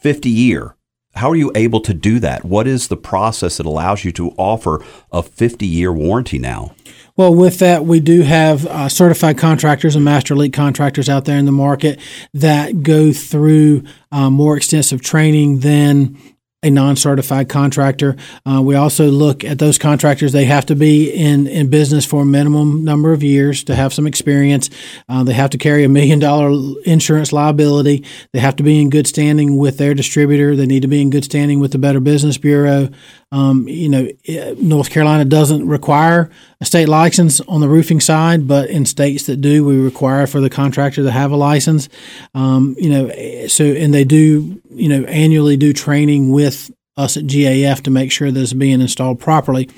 50 0.00 0.28
year. 0.28 0.76
How 1.14 1.30
are 1.30 1.36
you 1.36 1.52
able 1.54 1.80
to 1.82 1.94
do 1.94 2.18
that? 2.20 2.44
What 2.44 2.66
is 2.66 2.88
the 2.88 2.96
process 2.96 3.58
that 3.58 3.66
allows 3.66 4.04
you 4.04 4.10
to 4.12 4.30
offer 4.32 4.84
a 5.12 5.22
50 5.22 5.64
year 5.64 5.92
warranty 5.92 6.38
now? 6.38 6.74
Well, 7.16 7.32
with 7.32 7.60
that, 7.60 7.84
we 7.84 8.00
do 8.00 8.22
have 8.22 8.66
uh, 8.66 8.88
certified 8.88 9.38
contractors 9.38 9.94
and 9.94 10.04
master 10.04 10.34
elite 10.34 10.52
contractors 10.52 11.08
out 11.08 11.26
there 11.26 11.38
in 11.38 11.44
the 11.44 11.52
market 11.52 12.00
that 12.32 12.82
go 12.82 13.12
through 13.12 13.84
uh, 14.10 14.30
more 14.30 14.56
extensive 14.56 15.00
training 15.00 15.60
than 15.60 16.18
a 16.64 16.70
non-certified 16.70 17.48
contractor. 17.48 18.16
Uh, 18.44 18.60
we 18.62 18.74
also 18.74 19.06
look 19.06 19.44
at 19.44 19.58
those 19.58 19.78
contractors; 19.78 20.32
they 20.32 20.46
have 20.46 20.66
to 20.66 20.74
be 20.74 21.10
in 21.10 21.46
in 21.46 21.68
business 21.70 22.04
for 22.04 22.22
a 22.22 22.26
minimum 22.26 22.84
number 22.84 23.12
of 23.12 23.22
years 23.22 23.62
to 23.64 23.74
have 23.74 23.92
some 23.92 24.06
experience. 24.06 24.70
Uh, 25.08 25.22
they 25.22 25.34
have 25.34 25.50
to 25.50 25.58
carry 25.58 25.84
a 25.84 25.88
million 25.88 26.18
dollar 26.18 26.50
insurance 26.84 27.32
liability. 27.32 28.04
They 28.32 28.40
have 28.40 28.56
to 28.56 28.62
be 28.62 28.80
in 28.80 28.90
good 28.90 29.06
standing 29.06 29.56
with 29.56 29.78
their 29.78 29.94
distributor. 29.94 30.56
They 30.56 30.66
need 30.66 30.82
to 30.82 30.88
be 30.88 31.00
in 31.00 31.10
good 31.10 31.24
standing 31.24 31.60
with 31.60 31.72
the 31.72 31.78
Better 31.78 32.00
Business 32.00 32.38
Bureau. 32.38 32.88
Um, 33.34 33.66
you 33.66 33.88
know, 33.88 34.08
eh, 34.28 34.54
North 34.58 34.90
Carolina 34.90 35.24
doesn't 35.24 35.66
require 35.66 36.30
a 36.60 36.64
state 36.64 36.88
license 36.88 37.40
on 37.40 37.60
the 37.60 37.68
roofing 37.68 37.98
side, 38.00 38.46
but 38.46 38.70
in 38.70 38.86
states 38.86 39.26
that 39.26 39.40
do, 39.40 39.64
we 39.64 39.76
require 39.76 40.28
for 40.28 40.40
the 40.40 40.48
contractor 40.48 41.02
to 41.02 41.10
have 41.10 41.32
a 41.32 41.36
license. 41.36 41.88
Um, 42.34 42.76
you 42.78 42.90
know, 42.90 43.06
eh, 43.06 43.48
so 43.48 43.64
and 43.64 43.92
they 43.92 44.04
do, 44.04 44.62
you 44.74 44.88
know, 44.88 45.04
annually 45.04 45.56
do 45.56 45.72
training 45.72 46.30
with 46.30 46.70
us 46.96 47.16
at 47.16 47.24
GAF 47.24 47.82
to 47.82 47.90
make 47.90 48.12
sure 48.12 48.30
that 48.30 48.40
it's 48.40 48.52
being 48.52 48.80
installed 48.80 49.18
properly. 49.18 49.68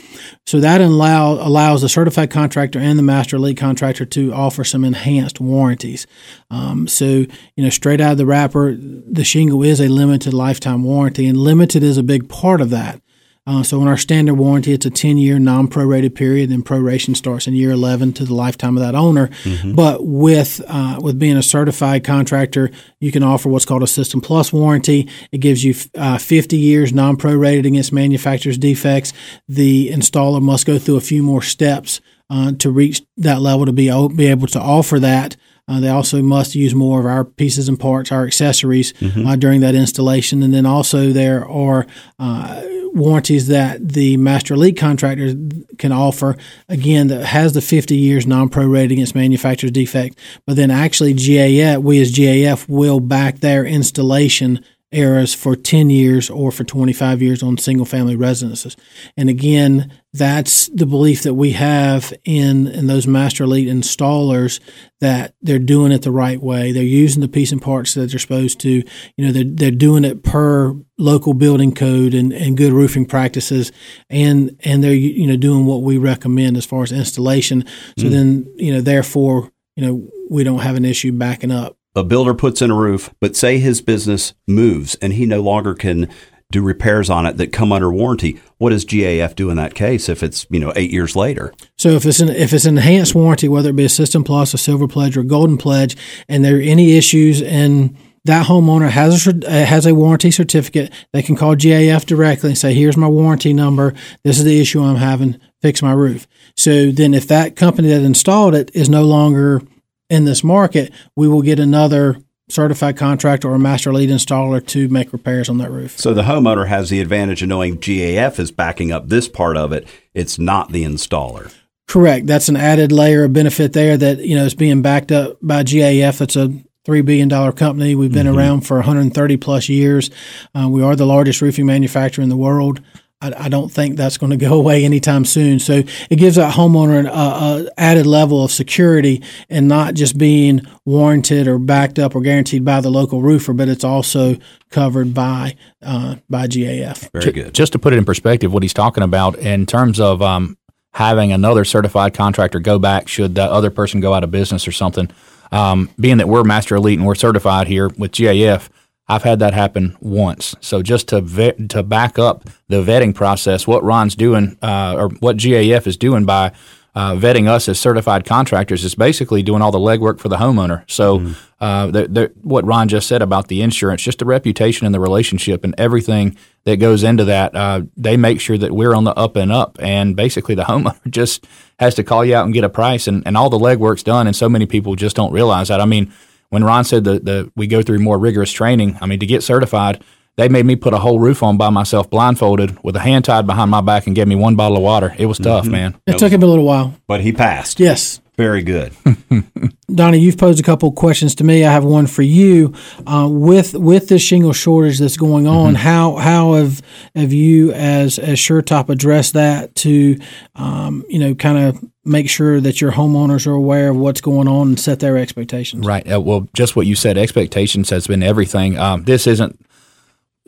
So 0.44 0.60
that 0.60 0.82
allow, 0.82 1.32
allows 1.32 1.80
the 1.80 1.88
certified 1.88 2.30
contractor 2.30 2.78
and 2.78 2.98
the 2.98 3.02
master 3.02 3.36
elite 3.36 3.56
contractor 3.56 4.04
to 4.04 4.34
offer 4.34 4.64
some 4.64 4.84
enhanced 4.84 5.40
warranties. 5.40 6.06
Um, 6.50 6.86
so, 6.86 7.06
you 7.06 7.64
know, 7.64 7.70
straight 7.70 8.02
out 8.02 8.12
of 8.12 8.18
the 8.18 8.26
wrapper, 8.26 8.76
the 8.76 9.24
shingle 9.24 9.62
is 9.62 9.80
a 9.80 9.88
limited 9.88 10.34
lifetime 10.34 10.84
warranty, 10.84 11.26
and 11.26 11.38
limited 11.38 11.82
is 11.82 11.96
a 11.96 12.02
big 12.02 12.28
part 12.28 12.60
of 12.60 12.70
that. 12.70 13.00
Uh, 13.46 13.62
so 13.62 13.80
in 13.80 13.86
our 13.86 13.96
standard 13.96 14.34
warranty, 14.34 14.72
it's 14.72 14.86
a 14.86 14.90
10 14.90 15.18
year 15.18 15.38
non 15.38 15.68
prorated 15.68 16.14
period, 16.14 16.50
then 16.50 16.62
proration 16.62 17.14
starts 17.16 17.46
in 17.46 17.54
year 17.54 17.70
11 17.70 18.12
to 18.14 18.24
the 18.24 18.34
lifetime 18.34 18.76
of 18.76 18.82
that 18.82 18.94
owner. 18.96 19.30
But 19.74 20.04
with 20.04 20.60
uh, 20.66 20.98
with 21.00 21.18
being 21.18 21.36
a 21.36 21.42
certified 21.42 22.02
contractor, 22.04 22.70
you 22.98 23.12
can 23.12 23.22
offer 23.22 23.48
what's 23.48 23.64
called 23.64 23.82
a 23.82 23.86
System 23.86 24.20
Plus 24.20 24.52
warranty. 24.52 25.08
It 25.30 25.38
gives 25.38 25.62
you 25.64 25.74
uh, 25.96 26.18
50 26.18 26.56
years 26.56 26.92
non 26.92 27.16
prorated 27.16 27.66
against 27.66 27.92
manufacturer's 27.92 28.58
defects. 28.58 29.12
The 29.48 29.90
installer 29.90 30.42
must 30.42 30.66
go 30.66 30.78
through 30.78 30.96
a 30.96 31.00
few 31.00 31.22
more 31.22 31.42
steps 31.42 32.00
uh, 32.28 32.52
to 32.58 32.70
reach 32.70 33.02
that 33.18 33.40
level 33.40 33.66
to 33.66 33.72
be, 33.72 33.90
be 34.16 34.26
able 34.26 34.48
to 34.48 34.60
offer 34.60 34.98
that. 35.00 35.36
Uh, 35.68 35.80
they 35.80 35.88
also 35.88 36.22
must 36.22 36.54
use 36.54 36.74
more 36.74 37.00
of 37.00 37.06
our 37.06 37.24
pieces 37.24 37.68
and 37.68 37.78
parts, 37.78 38.12
our 38.12 38.24
accessories 38.24 38.94
uh, 39.26 39.34
during 39.36 39.60
that 39.60 39.74
installation. 39.74 40.42
And 40.42 40.54
then 40.54 40.64
also 40.64 41.12
there 41.12 41.46
are 41.48 41.86
uh, 42.18 42.62
warranties 42.96 43.48
that 43.48 43.86
the 43.88 44.16
master 44.16 44.54
elite 44.54 44.76
contractor 44.78 45.34
can 45.76 45.92
offer 45.92 46.36
again 46.68 47.08
that 47.08 47.26
has 47.26 47.52
the 47.52 47.60
50 47.60 47.94
years 47.94 48.26
non-prorated 48.26 48.92
against 48.92 49.14
manufacturer's 49.14 49.70
defect 49.70 50.18
but 50.46 50.56
then 50.56 50.70
actually 50.70 51.12
GAF 51.12 51.82
we 51.82 52.00
as 52.00 52.10
GAF 52.10 52.66
will 52.68 53.00
back 53.00 53.40
their 53.40 53.66
installation 53.66 54.64
eras 54.92 55.34
for 55.34 55.56
10 55.56 55.90
years 55.90 56.30
or 56.30 56.52
for 56.52 56.64
25 56.64 57.20
years 57.20 57.42
on 57.42 57.58
single 57.58 57.84
family 57.84 58.16
residences. 58.16 58.76
And 59.16 59.28
again 59.28 59.92
that's 60.12 60.68
the 60.68 60.86
belief 60.86 61.22
that 61.24 61.34
we 61.34 61.52
have 61.52 62.12
in 62.24 62.66
in 62.68 62.86
those 62.86 63.06
master 63.06 63.44
elite 63.44 63.68
installers 63.68 64.60
that 65.00 65.34
they're 65.42 65.58
doing 65.58 65.92
it 65.92 66.02
the 66.02 66.10
right 66.10 66.40
way. 66.40 66.72
They're 66.72 66.82
using 66.82 67.20
the 67.20 67.28
piece 67.28 67.52
and 67.52 67.60
parts 67.60 67.94
that 67.94 68.10
they're 68.10 68.18
supposed 68.18 68.60
to. 68.60 68.70
You 68.70 69.26
know 69.26 69.32
they're, 69.32 69.44
they're 69.44 69.70
doing 69.70 70.04
it 70.04 70.22
per 70.22 70.74
local 70.98 71.34
building 71.34 71.74
code 71.74 72.14
and, 72.14 72.32
and 72.32 72.56
good 72.56 72.72
roofing 72.72 73.06
practices. 73.06 73.72
And 74.08 74.58
and 74.64 74.82
they're 74.82 74.94
you 74.94 75.26
know 75.26 75.36
doing 75.36 75.66
what 75.66 75.82
we 75.82 75.98
recommend 75.98 76.56
as 76.56 76.64
far 76.64 76.82
as 76.82 76.92
installation. 76.92 77.64
So 77.98 78.06
mm. 78.06 78.10
then 78.10 78.54
you 78.56 78.72
know 78.72 78.80
therefore 78.80 79.50
you 79.76 79.86
know 79.86 80.08
we 80.30 80.44
don't 80.44 80.60
have 80.60 80.76
an 80.76 80.84
issue 80.84 81.12
backing 81.12 81.50
up 81.50 81.75
a 81.96 82.04
builder 82.04 82.34
puts 82.34 82.62
in 82.62 82.70
a 82.70 82.76
roof, 82.76 83.12
but 83.20 83.34
say 83.34 83.58
his 83.58 83.80
business 83.80 84.34
moves 84.46 84.94
and 84.96 85.14
he 85.14 85.26
no 85.26 85.40
longer 85.40 85.74
can 85.74 86.08
do 86.52 86.62
repairs 86.62 87.10
on 87.10 87.26
it 87.26 87.38
that 87.38 87.52
come 87.52 87.72
under 87.72 87.90
warranty. 87.90 88.40
What 88.58 88.70
does 88.70 88.84
GAF 88.84 89.34
do 89.34 89.50
in 89.50 89.56
that 89.56 89.74
case 89.74 90.08
if 90.08 90.22
it's 90.22 90.46
you 90.50 90.60
know 90.60 90.72
eight 90.76 90.92
years 90.92 91.16
later? 91.16 91.52
So 91.76 91.90
if 91.90 92.06
it's 92.06 92.20
an 92.20 92.28
if 92.28 92.52
it's 92.52 92.66
an 92.66 92.76
enhanced 92.76 93.14
warranty, 93.14 93.48
whether 93.48 93.70
it 93.70 93.76
be 93.76 93.86
a 93.86 93.88
System 93.88 94.22
Plus, 94.22 94.54
a 94.54 94.58
Silver 94.58 94.86
Pledge, 94.86 95.16
or 95.16 95.20
a 95.20 95.24
Golden 95.24 95.56
Pledge, 95.56 95.96
and 96.28 96.44
there 96.44 96.58
are 96.58 96.60
any 96.60 96.96
issues 96.96 97.42
and 97.42 97.96
that 98.26 98.46
homeowner 98.46 98.90
has 98.90 99.26
a 99.26 99.30
uh, 99.30 99.64
has 99.64 99.86
a 99.86 99.94
warranty 99.94 100.30
certificate, 100.30 100.92
they 101.12 101.22
can 101.22 101.36
call 101.36 101.56
GAF 101.56 102.04
directly 102.06 102.50
and 102.50 102.58
say, 102.58 102.74
"Here's 102.74 102.96
my 102.96 103.08
warranty 103.08 103.52
number. 103.52 103.94
This 104.24 104.38
is 104.38 104.44
the 104.44 104.60
issue 104.60 104.82
I'm 104.82 104.96
having. 104.96 105.40
Fix 105.62 105.80
my 105.80 105.92
roof." 105.92 106.26
So 106.56 106.90
then, 106.90 107.14
if 107.14 107.26
that 107.28 107.56
company 107.56 107.88
that 107.88 108.02
installed 108.02 108.54
it 108.54 108.70
is 108.74 108.88
no 108.88 109.04
longer 109.04 109.62
in 110.08 110.24
this 110.24 110.44
market, 110.44 110.92
we 111.14 111.28
will 111.28 111.42
get 111.42 111.58
another 111.58 112.16
certified 112.48 112.96
contractor 112.96 113.48
or 113.50 113.56
a 113.56 113.58
master 113.58 113.90
elite 113.90 114.10
installer 114.10 114.64
to 114.68 114.88
make 114.88 115.12
repairs 115.12 115.48
on 115.48 115.58
that 115.58 115.70
roof. 115.70 115.98
So 115.98 116.14
the 116.14 116.22
homeowner 116.22 116.68
has 116.68 116.90
the 116.90 117.00
advantage 117.00 117.42
of 117.42 117.48
knowing 117.48 117.78
GAF 117.78 118.38
is 118.38 118.52
backing 118.52 118.92
up 118.92 119.08
this 119.08 119.28
part 119.28 119.56
of 119.56 119.72
it. 119.72 119.88
It's 120.14 120.38
not 120.38 120.70
the 120.70 120.84
installer. 120.84 121.52
Correct. 121.88 122.26
That's 122.26 122.48
an 122.48 122.56
added 122.56 122.92
layer 122.92 123.24
of 123.24 123.32
benefit 123.32 123.72
there 123.72 123.96
that, 123.96 124.18
you 124.18 124.36
know, 124.36 124.44
is 124.44 124.54
being 124.54 124.82
backed 124.82 125.12
up 125.12 125.38
by 125.42 125.62
GAF. 125.62 126.20
It's 126.20 126.36
a 126.36 126.48
$3 126.84 127.04
billion 127.04 127.28
company. 127.52 127.94
We've 127.94 128.12
been 128.12 128.28
around 128.28 128.60
for 128.62 128.76
130 128.76 129.36
plus 129.38 129.68
years. 129.68 130.10
Uh, 130.54 130.68
we 130.68 130.82
are 130.82 130.94
the 130.94 131.06
largest 131.06 131.42
roofing 131.42 131.66
manufacturer 131.66 132.22
in 132.22 132.28
the 132.28 132.36
world. 132.36 132.80
I, 133.20 133.32
I 133.44 133.48
don't 133.48 133.70
think 133.70 133.96
that's 133.96 134.18
going 134.18 134.30
to 134.30 134.36
go 134.36 134.54
away 134.54 134.84
anytime 134.84 135.24
soon. 135.24 135.58
So 135.58 135.82
it 136.10 136.16
gives 136.16 136.36
that 136.36 136.54
homeowner 136.54 136.98
an 137.00 137.06
uh, 137.06 137.10
uh, 137.10 137.64
added 137.78 138.06
level 138.06 138.44
of 138.44 138.50
security 138.50 139.22
and 139.48 139.68
not 139.68 139.94
just 139.94 140.18
being 140.18 140.60
warranted 140.84 141.48
or 141.48 141.58
backed 141.58 141.98
up 141.98 142.14
or 142.14 142.20
guaranteed 142.20 142.64
by 142.64 142.80
the 142.80 142.90
local 142.90 143.22
roofer, 143.22 143.54
but 143.54 143.68
it's 143.68 143.84
also 143.84 144.36
covered 144.70 145.14
by 145.14 145.56
uh, 145.82 146.16
by 146.28 146.46
GAF. 146.46 147.10
Very 147.12 147.32
good. 147.32 147.54
Just 147.54 147.72
to 147.72 147.78
put 147.78 147.92
it 147.94 147.96
in 147.96 148.04
perspective, 148.04 148.52
what 148.52 148.62
he's 148.62 148.74
talking 148.74 149.02
about 149.02 149.38
in 149.38 149.64
terms 149.64 149.98
of 149.98 150.20
um, 150.20 150.58
having 150.92 151.32
another 151.32 151.64
certified 151.64 152.12
contractor 152.14 152.60
go 152.60 152.78
back 152.78 153.08
should 153.08 153.34
that 153.36 153.50
other 153.50 153.70
person 153.70 154.00
go 154.00 154.12
out 154.12 154.24
of 154.24 154.30
business 154.30 154.68
or 154.68 154.72
something. 154.72 155.10
Um, 155.52 155.88
being 155.98 156.18
that 156.18 156.28
we're 156.28 156.42
Master 156.42 156.74
Elite 156.74 156.98
and 156.98 157.06
we're 157.06 157.14
certified 157.14 157.68
here 157.68 157.88
with 157.88 158.12
GAF, 158.12 158.68
I've 159.08 159.22
had 159.22 159.38
that 159.38 159.54
happen 159.54 159.96
once. 160.00 160.54
So 160.60 160.82
just 160.82 161.08
to 161.08 161.20
vet, 161.20 161.68
to 161.70 161.82
back 161.82 162.18
up 162.18 162.48
the 162.68 162.82
vetting 162.82 163.14
process, 163.14 163.66
what 163.66 163.84
Ron's 163.84 164.16
doing 164.16 164.58
uh, 164.62 164.94
or 164.96 165.08
what 165.20 165.36
GAF 165.36 165.86
is 165.86 165.96
doing 165.96 166.24
by 166.24 166.52
uh, 166.96 167.14
vetting 167.14 167.46
us 167.46 167.68
as 167.68 167.78
certified 167.78 168.24
contractors 168.24 168.82
is 168.82 168.94
basically 168.94 169.42
doing 169.42 169.60
all 169.60 169.70
the 169.70 169.78
legwork 169.78 170.18
for 170.18 170.30
the 170.30 170.36
homeowner. 170.36 170.82
So, 170.90 171.34
uh, 171.60 171.88
the, 171.88 172.08
the, 172.08 172.32
what 172.42 172.64
Ron 172.64 172.88
just 172.88 173.06
said 173.06 173.20
about 173.20 173.48
the 173.48 173.60
insurance, 173.60 174.02
just 174.02 174.18
the 174.18 174.24
reputation 174.24 174.86
and 174.86 174.94
the 174.94 175.00
relationship 175.00 175.62
and 175.62 175.74
everything 175.76 176.38
that 176.64 176.78
goes 176.78 177.02
into 177.02 177.24
that, 177.26 177.54
uh, 177.54 177.82
they 177.98 178.16
make 178.16 178.40
sure 178.40 178.56
that 178.56 178.72
we're 178.72 178.94
on 178.94 179.04
the 179.04 179.14
up 179.14 179.36
and 179.36 179.52
up. 179.52 179.76
And 179.78 180.16
basically, 180.16 180.54
the 180.54 180.62
homeowner 180.64 180.98
just 181.10 181.46
has 181.78 181.94
to 181.96 182.02
call 182.02 182.24
you 182.24 182.34
out 182.34 182.46
and 182.46 182.54
get 182.54 182.64
a 182.64 182.70
price, 182.70 183.06
and, 183.06 183.22
and 183.26 183.36
all 183.36 183.50
the 183.50 183.58
legwork's 183.58 184.02
done. 184.02 184.26
And 184.26 184.34
so 184.34 184.48
many 184.48 184.64
people 184.64 184.96
just 184.96 185.16
don't 185.16 185.32
realize 185.32 185.68
that. 185.68 185.82
I 185.82 185.84
mean, 185.84 186.10
when 186.56 186.64
Ron 186.64 186.84
said 186.84 187.04
that 187.04 187.26
the, 187.26 187.52
we 187.54 187.66
go 187.66 187.82
through 187.82 187.98
more 187.98 188.18
rigorous 188.18 188.50
training, 188.50 188.96
I 189.02 189.04
mean, 189.04 189.20
to 189.20 189.26
get 189.26 189.42
certified, 189.42 190.02
they 190.38 190.48
made 190.48 190.64
me 190.64 190.74
put 190.74 190.94
a 190.94 190.98
whole 190.98 191.20
roof 191.20 191.42
on 191.42 191.58
by 191.58 191.68
myself, 191.68 192.08
blindfolded, 192.08 192.82
with 192.82 192.96
a 192.96 192.98
hand 192.98 193.26
tied 193.26 193.46
behind 193.46 193.70
my 193.70 193.82
back, 193.82 194.06
and 194.06 194.16
gave 194.16 194.26
me 194.26 194.36
one 194.36 194.56
bottle 194.56 194.78
of 194.78 194.82
water. 194.82 195.14
It 195.18 195.26
was 195.26 195.36
tough, 195.36 195.66
man. 195.66 196.00
It 196.06 196.16
took 196.16 196.32
him 196.32 196.42
a 196.42 196.46
little 196.46 196.64
while. 196.64 196.94
But 197.06 197.20
he 197.20 197.34
passed. 197.34 197.78
Yes. 197.78 198.22
Very 198.38 198.62
good. 198.62 198.94
Donnie, 199.94 200.18
you've 200.18 200.38
posed 200.38 200.58
a 200.58 200.62
couple 200.62 200.88
of 200.88 200.94
questions 200.94 201.34
to 201.34 201.44
me. 201.44 201.62
I 201.66 201.72
have 201.72 201.84
one 201.84 202.06
for 202.06 202.22
you. 202.22 202.72
Uh, 203.06 203.28
with 203.30 203.74
with 203.74 204.08
this 204.08 204.22
shingle 204.22 204.54
shortage 204.54 204.98
that's 204.98 205.18
going 205.18 205.46
on, 205.46 205.74
mm-hmm. 205.74 205.82
how 205.82 206.16
how 206.16 206.54
have 206.54 206.80
have 207.14 207.34
you 207.34 207.72
as 207.72 208.18
as 208.18 208.38
SureTop 208.38 208.88
addressed 208.88 209.34
that 209.34 209.74
to 209.76 210.18
um, 210.54 211.04
you 211.08 211.18
know 211.18 211.34
kind 211.34 211.58
of 211.58 211.84
make 212.06 212.30
sure 212.30 212.60
that 212.60 212.80
your 212.80 212.92
homeowners 212.92 213.46
are 213.46 213.52
aware 213.52 213.90
of 213.90 213.96
what's 213.96 214.20
going 214.20 214.48
on 214.48 214.68
and 214.68 214.80
set 214.80 215.00
their 215.00 215.16
expectations? 215.18 215.86
Right. 215.86 216.10
Uh, 216.10 216.20
well, 216.20 216.48
just 216.54 216.76
what 216.76 216.86
you 216.86 216.94
said, 216.94 217.18
expectations 217.18 217.90
has 217.90 218.06
been 218.06 218.22
everything. 218.22 218.78
Um, 218.78 219.04
this 219.04 219.26
isn't 219.26 219.60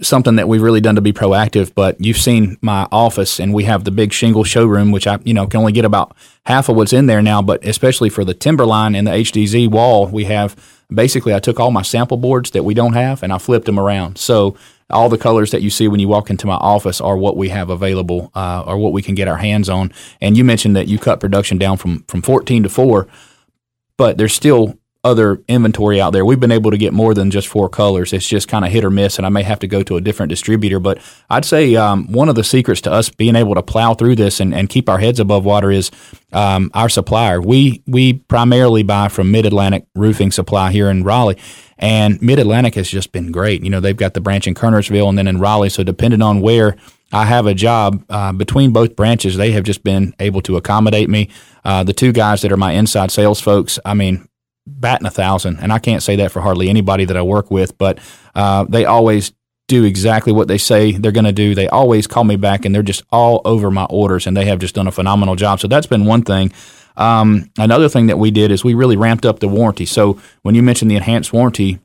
something 0.01 0.37
that 0.37 0.49
we've 0.49 0.63
really 0.63 0.81
done 0.81 0.95
to 0.95 1.01
be 1.01 1.13
proactive. 1.13 1.75
But 1.75 2.01
you've 2.01 2.19
seen 2.19 2.57
my 2.61 2.87
office, 2.93 3.41
and 3.41 3.53
we 3.53 3.65
have 3.65 3.85
the 3.85 3.91
big 3.91 4.13
shingle 4.13 4.45
showroom, 4.45 4.93
which 4.93 5.07
I 5.07 5.19
you 5.25 5.35
know 5.35 5.47
can 5.47 5.61
only 5.61 5.73
get 5.73 5.85
about 5.85 6.17
half 6.47 6.69
of 6.69 6.77
what's 6.77 6.93
in 6.93 7.07
there 7.07 7.23
now. 7.23 7.43
But 7.43 7.65
especially 7.65 8.11
for 8.11 8.25
the 8.25 8.35
Timberline 8.35 8.95
and 8.95 9.07
the 9.07 9.13
HDZ 9.13 9.71
wall, 9.71 10.07
we 10.07 10.25
have 10.25 10.57
basically 10.93 11.35
I 11.35 11.39
took 11.39 11.61
all 11.61 11.71
my 11.71 11.83
sample 11.83 12.17
boards 12.17 12.51
that 12.53 12.65
we 12.65 12.75
don't 12.75 12.95
have 12.95 13.23
and 13.23 13.33
I 13.33 13.39
flipped 13.39 13.67
them 13.67 13.79
around. 13.79 14.19
So 14.19 14.57
all 14.91 15.09
the 15.09 15.19
colors 15.19 15.51
that 15.51 15.63
you 15.63 15.71
see 15.71 15.89
when 15.89 16.01
you 16.01 16.09
walk 16.09 16.31
into 16.31 16.47
my 16.47 16.55
office 16.55 17.01
are 17.01 17.17
what 17.17 17.37
we 17.37 17.51
have 17.51 17.71
available 17.71 18.31
uh, 18.35 18.63
or 18.67 18.79
what 18.79 18.93
we 18.93 19.03
can 19.03 19.15
get 19.15 19.29
our 19.29 19.37
hands 19.37 19.69
on. 19.69 19.93
And 20.21 20.37
you 20.37 20.45
mentioned 20.45 20.77
that 20.77 20.89
you 20.89 20.99
cut 20.99 21.21
production 21.21 21.59
down 21.59 21.77
from 21.77 22.05
from 22.05 22.23
14 22.23 22.63
to 22.63 22.69
four, 22.69 23.07
but 23.97 24.17
there's 24.17 24.35
still 24.35 24.79
other 25.05 25.41
inventory 25.47 26.01
out 26.01 26.13
there. 26.13 26.25
We've 26.25 26.41
been 26.41 26.53
able 26.53 26.71
to 26.73 26.77
get 26.77 26.93
more 26.93 27.15
than 27.15 27.31
just 27.31 27.47
four 27.47 27.69
colors. 27.69 28.13
It's 28.13 28.27
just 28.27 28.49
kind 28.49 28.65
of 28.65 28.73
hit 28.73 28.85
or 28.85 28.91
miss, 28.91 29.17
and 29.17 29.25
I 29.25 29.29
may 29.29 29.43
have 29.45 29.61
to 29.61 29.69
go 29.69 29.83
to 29.85 29.97
a 29.97 30.01
different 30.01 30.31
distributor. 30.31 30.81
But 30.81 30.99
I'd 31.31 31.45
say 31.45 31.77
um, 31.77 32.11
one 32.11 32.29
of 32.29 32.35
the 32.35 32.45
secrets 32.45 32.81
to 32.83 32.93
us 32.93 33.09
being 33.09 33.37
able 33.37 33.55
to 33.55 33.63
plow 33.63 33.95
through 33.95 34.17
this 34.17 34.41
and, 34.41 34.53
and 34.53 34.69
keep 34.69 34.89
our 34.89 34.99
heads 34.99 35.21
above 35.21 35.45
water 35.45 35.71
is 35.71 35.91
um, 36.33 36.71
our 36.75 36.89
supplier. 36.89 37.41
We 37.41 37.83
we 37.87 38.15
primarily 38.15 38.83
buy 38.83 39.09
from 39.09 39.31
Mid 39.31 39.47
Atlantic 39.47 39.87
Roofing 39.95 40.33
Supply 40.33 40.73
here 40.73 40.91
in 40.91 41.05
Raleigh. 41.05 41.39
And 41.79 42.21
Mid 42.21 42.41
Atlantic 42.41 42.75
has 42.75 42.91
just 42.91 43.13
been 43.13 43.31
great. 43.31 43.63
You 43.63 43.71
know, 43.71 43.79
they've 43.79 43.97
got 43.97 44.15
the 44.15 44.21
branch 44.21 44.49
in 44.49 44.55
Kernersville 44.55 45.09
and 45.09 45.17
then 45.17 45.29
in 45.29 45.39
Raleigh. 45.39 45.69
So 45.69 45.85
depending 45.85 46.23
on 46.23 46.41
where 46.41 46.77
I 47.13 47.25
have 47.25 47.47
a 47.47 47.55
job 47.55 48.05
uh, 48.11 48.33
between 48.33 48.73
both 48.73 48.97
branches, 48.97 49.37
they 49.37 49.53
have 49.53 49.65
just 49.65 49.85
been 49.85 50.13
able 50.19 50.43
to 50.43 50.57
accommodate 50.57 51.09
me. 51.09 51.31
Uh, 51.65 51.85
the 51.85 51.93
two 51.93 52.13
guys 52.13 52.43
that 52.43 52.53
are 52.53 52.57
my 52.57 52.73
inside 52.73 53.11
sales 53.11 53.41
folks, 53.41 53.79
I 53.85 53.95
mean, 53.95 54.28
batting 54.69 55.07
a 55.07 55.11
thousand, 55.11 55.59
and 55.61 55.73
I 55.73 55.79
can't 55.79 56.03
say 56.03 56.17
that 56.17 56.33
for 56.33 56.41
hardly 56.41 56.69
anybody 56.69 57.05
that 57.05 57.17
I 57.17 57.23
work 57.23 57.51
with, 57.51 57.77
but 57.79 57.99
uh, 58.35 58.65
they 58.69 58.85
always 58.85 59.33
do 59.67 59.85
exactly 59.85 60.33
what 60.33 60.49
they 60.49 60.59
say 60.59 60.93
they're 60.93 61.13
going 61.13 61.25
to 61.25 61.33
do. 61.33 61.55
They 61.55 61.69
always 61.69 62.07
call 62.07 62.25
me 62.25 62.37
back, 62.37 62.65
and 62.65 62.75
they're 62.75 62.83
just 62.83 63.03
all 63.11 63.43
over 63.45 63.71
my 63.71 63.85
orders, 63.85 64.27
and 64.27 64.37
they 64.37 64.47
have 64.47 64.59
just 64.59 64.75
done 64.75 64.87
a 64.87 64.93
phenomenal 64.93 65.37
job. 65.37 65.61
So 65.61 65.69
that's 65.69 65.87
been 65.87 66.05
one 66.05 66.23
thing. 66.23 66.53
Um, 66.97 67.51
another 67.59 67.89
thing 67.89 68.07
that 68.07 68.19
we 68.19 68.31
did 68.31 68.51
is 68.51 68.65
we 68.65 68.75
really 68.75 68.97
ramped 68.97 69.25
up 69.25 69.39
the 69.39 69.49
warranty. 69.49 69.87
So 69.87 70.21
when 70.43 70.55
you 70.55 70.63
mentioned 70.63 70.91
the 70.91 70.97
enhanced 70.97 71.33
warranty, 71.33 71.79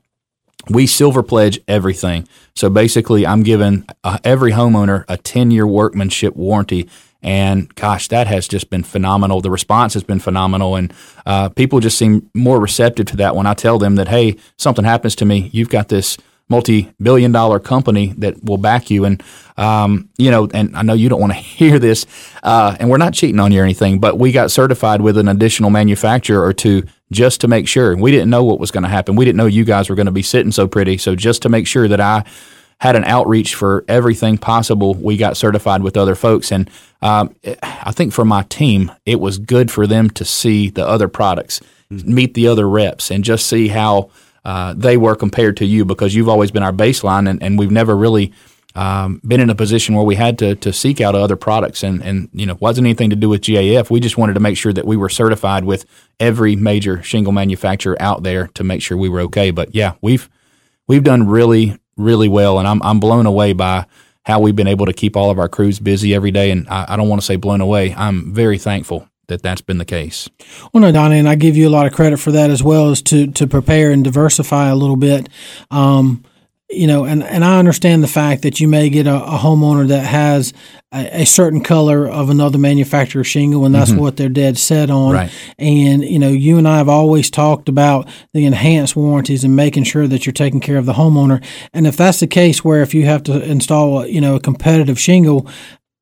we 0.68 0.86
silver 0.86 1.22
pledge 1.22 1.60
everything. 1.68 2.26
So 2.54 2.70
basically, 2.70 3.26
I'm 3.26 3.42
giving 3.42 3.86
uh, 4.02 4.18
every 4.24 4.52
homeowner 4.52 5.04
a 5.08 5.16
10 5.16 5.50
year 5.50 5.66
workmanship 5.66 6.34
warranty. 6.36 6.88
And 7.24 7.74
gosh, 7.74 8.08
that 8.08 8.26
has 8.26 8.46
just 8.46 8.70
been 8.70 8.84
phenomenal. 8.84 9.40
The 9.40 9.50
response 9.50 9.94
has 9.94 10.04
been 10.04 10.20
phenomenal. 10.20 10.76
And 10.76 10.92
uh, 11.26 11.48
people 11.48 11.80
just 11.80 11.98
seem 11.98 12.30
more 12.34 12.60
receptive 12.60 13.06
to 13.06 13.16
that 13.16 13.34
when 13.34 13.46
I 13.46 13.54
tell 13.54 13.78
them 13.78 13.96
that, 13.96 14.08
hey, 14.08 14.36
something 14.58 14.84
happens 14.84 15.16
to 15.16 15.24
me, 15.24 15.50
you've 15.52 15.70
got 15.70 15.88
this 15.88 16.16
multi-billion 16.50 17.32
dollar 17.32 17.58
company 17.58 18.12
that 18.18 18.44
will 18.44 18.58
back 18.58 18.90
you. 18.90 19.04
And 19.04 19.22
um, 19.56 20.10
you 20.18 20.32
know 20.32 20.48
and 20.52 20.76
i 20.76 20.82
know 20.82 20.94
you 20.94 21.08
don't 21.08 21.20
want 21.20 21.32
to 21.32 21.38
hear 21.60 21.78
this 21.78 22.06
uh, 22.42 22.76
and 22.80 22.90
we're 22.90 22.98
not 22.98 23.14
cheating 23.14 23.38
on 23.38 23.52
you 23.52 23.60
or 23.60 23.62
anything 23.62 24.00
but 24.00 24.18
we 24.18 24.32
got 24.32 24.50
certified 24.50 25.00
with 25.00 25.16
an 25.16 25.28
additional 25.28 25.70
manufacturer 25.70 26.44
or 26.44 26.52
two 26.52 26.82
just 27.14 27.40
to 27.40 27.48
make 27.48 27.66
sure. 27.66 27.96
We 27.96 28.10
didn't 28.10 28.28
know 28.28 28.44
what 28.44 28.60
was 28.60 28.70
going 28.70 28.82
to 28.82 28.88
happen. 28.88 29.16
We 29.16 29.24
didn't 29.24 29.38
know 29.38 29.46
you 29.46 29.64
guys 29.64 29.88
were 29.88 29.96
going 29.96 30.06
to 30.06 30.12
be 30.12 30.22
sitting 30.22 30.52
so 30.52 30.66
pretty. 30.68 30.98
So 30.98 31.14
just 31.14 31.42
to 31.42 31.48
make 31.48 31.66
sure 31.66 31.88
that 31.88 32.00
i 32.00 32.24
had 32.80 32.96
an 32.96 33.04
outreach 33.04 33.54
for 33.54 33.84
everything 33.88 34.36
possible 34.36 34.94
we 34.94 35.16
got 35.16 35.36
certified 35.36 35.82
with 35.82 35.96
other 35.96 36.14
folks 36.14 36.52
and 36.52 36.70
um, 37.02 37.34
i 37.62 37.92
think 37.92 38.12
for 38.12 38.24
my 38.24 38.42
team 38.44 38.90
it 39.06 39.20
was 39.20 39.38
good 39.38 39.70
for 39.70 39.86
them 39.86 40.10
to 40.10 40.24
see 40.24 40.70
the 40.70 40.86
other 40.86 41.08
products 41.08 41.60
mm-hmm. 41.90 42.14
meet 42.14 42.34
the 42.34 42.46
other 42.46 42.68
reps 42.68 43.10
and 43.10 43.24
just 43.24 43.46
see 43.46 43.68
how 43.68 44.10
uh, 44.44 44.74
they 44.76 44.96
were 44.96 45.16
compared 45.16 45.56
to 45.56 45.64
you 45.64 45.84
because 45.84 46.14
you've 46.14 46.28
always 46.28 46.50
been 46.50 46.62
our 46.62 46.72
baseline, 46.72 47.28
and, 47.28 47.42
and 47.42 47.58
we've 47.58 47.70
never 47.70 47.96
really 47.96 48.32
um, 48.74 49.20
been 49.26 49.40
in 49.40 49.50
a 49.50 49.54
position 49.54 49.94
where 49.94 50.04
we 50.04 50.16
had 50.16 50.38
to, 50.38 50.54
to 50.56 50.72
seek 50.72 51.00
out 51.00 51.14
other 51.14 51.36
products. 51.36 51.82
And, 51.82 52.02
and, 52.02 52.28
you 52.32 52.44
know, 52.44 52.56
wasn't 52.60 52.86
anything 52.86 53.10
to 53.10 53.16
do 53.16 53.28
with 53.28 53.40
GAF. 53.42 53.88
We 53.88 54.00
just 54.00 54.18
wanted 54.18 54.34
to 54.34 54.40
make 54.40 54.56
sure 54.56 54.72
that 54.72 54.84
we 54.84 54.96
were 54.96 55.08
certified 55.08 55.64
with 55.64 55.86
every 56.20 56.56
major 56.56 57.02
shingle 57.02 57.32
manufacturer 57.32 57.96
out 58.00 58.22
there 58.22 58.48
to 58.48 58.64
make 58.64 58.82
sure 58.82 58.98
we 58.98 59.08
were 59.08 59.20
okay. 59.20 59.50
But 59.50 59.74
yeah, 59.74 59.94
we've, 60.02 60.28
we've 60.88 61.04
done 61.04 61.26
really, 61.26 61.78
really 61.96 62.28
well. 62.28 62.58
And 62.58 62.66
I'm, 62.66 62.82
I'm 62.82 63.00
blown 63.00 63.26
away 63.26 63.52
by 63.52 63.86
how 64.24 64.40
we've 64.40 64.56
been 64.56 64.66
able 64.66 64.86
to 64.86 64.92
keep 64.92 65.16
all 65.16 65.30
of 65.30 65.38
our 65.38 65.48
crews 65.48 65.78
busy 65.78 66.14
every 66.14 66.30
day. 66.30 66.50
And 66.50 66.68
I, 66.68 66.86
I 66.88 66.96
don't 66.96 67.08
want 67.08 67.20
to 67.20 67.26
say 67.26 67.36
blown 67.36 67.60
away. 67.60 67.94
I'm 67.94 68.32
very 68.32 68.58
thankful 68.58 69.08
that 69.28 69.42
that's 69.42 69.60
been 69.60 69.78
the 69.78 69.84
case. 69.84 70.28
Well, 70.72 70.82
no, 70.82 70.92
Donnie, 70.92 71.18
and 71.18 71.28
I 71.28 71.34
give 71.34 71.56
you 71.56 71.68
a 71.68 71.70
lot 71.70 71.86
of 71.86 71.92
credit 71.92 72.18
for 72.18 72.32
that 72.32 72.50
as 72.50 72.62
well 72.62 72.90
as 72.90 73.02
to 73.02 73.28
to 73.32 73.46
prepare 73.46 73.90
and 73.90 74.04
diversify 74.04 74.68
a 74.68 74.76
little 74.76 74.96
bit. 74.96 75.28
Um, 75.70 76.24
you 76.70 76.86
know, 76.86 77.04
and, 77.04 77.22
and 77.22 77.44
I 77.44 77.58
understand 77.58 78.02
the 78.02 78.08
fact 78.08 78.42
that 78.42 78.58
you 78.58 78.68
may 78.68 78.88
get 78.88 79.06
a, 79.06 79.16
a 79.16 79.38
homeowner 79.38 79.86
that 79.88 80.04
has 80.06 80.52
a, 80.92 81.22
a, 81.22 81.24
certain 81.26 81.62
color 81.62 82.08
of 82.08 82.30
another 82.30 82.58
manufacturer's 82.58 83.26
shingle, 83.26 83.66
and 83.66 83.74
that's 83.74 83.90
mm-hmm. 83.90 84.00
what 84.00 84.16
they're 84.16 84.30
dead 84.30 84.56
set 84.56 84.90
on. 84.90 85.12
Right. 85.12 85.30
And 85.58 86.02
you 86.02 86.18
know, 86.18 86.30
you 86.30 86.56
and 86.56 86.66
I 86.66 86.78
have 86.78 86.88
always 86.88 87.30
talked 87.30 87.68
about 87.68 88.08
the 88.32 88.46
enhanced 88.46 88.96
warranties 88.96 89.44
and 89.44 89.54
making 89.54 89.84
sure 89.84 90.06
that 90.08 90.24
you're 90.24 90.32
taking 90.32 90.60
care 90.60 90.78
of 90.78 90.86
the 90.86 90.94
homeowner. 90.94 91.44
And 91.74 91.86
if 91.86 91.96
that's 91.96 92.20
the 92.20 92.26
case, 92.26 92.64
where 92.64 92.82
if 92.82 92.94
you 92.94 93.04
have 93.04 93.22
to 93.24 93.42
install, 93.42 94.06
you 94.06 94.20
know, 94.20 94.36
a 94.36 94.40
competitive 94.40 94.98
shingle, 94.98 95.48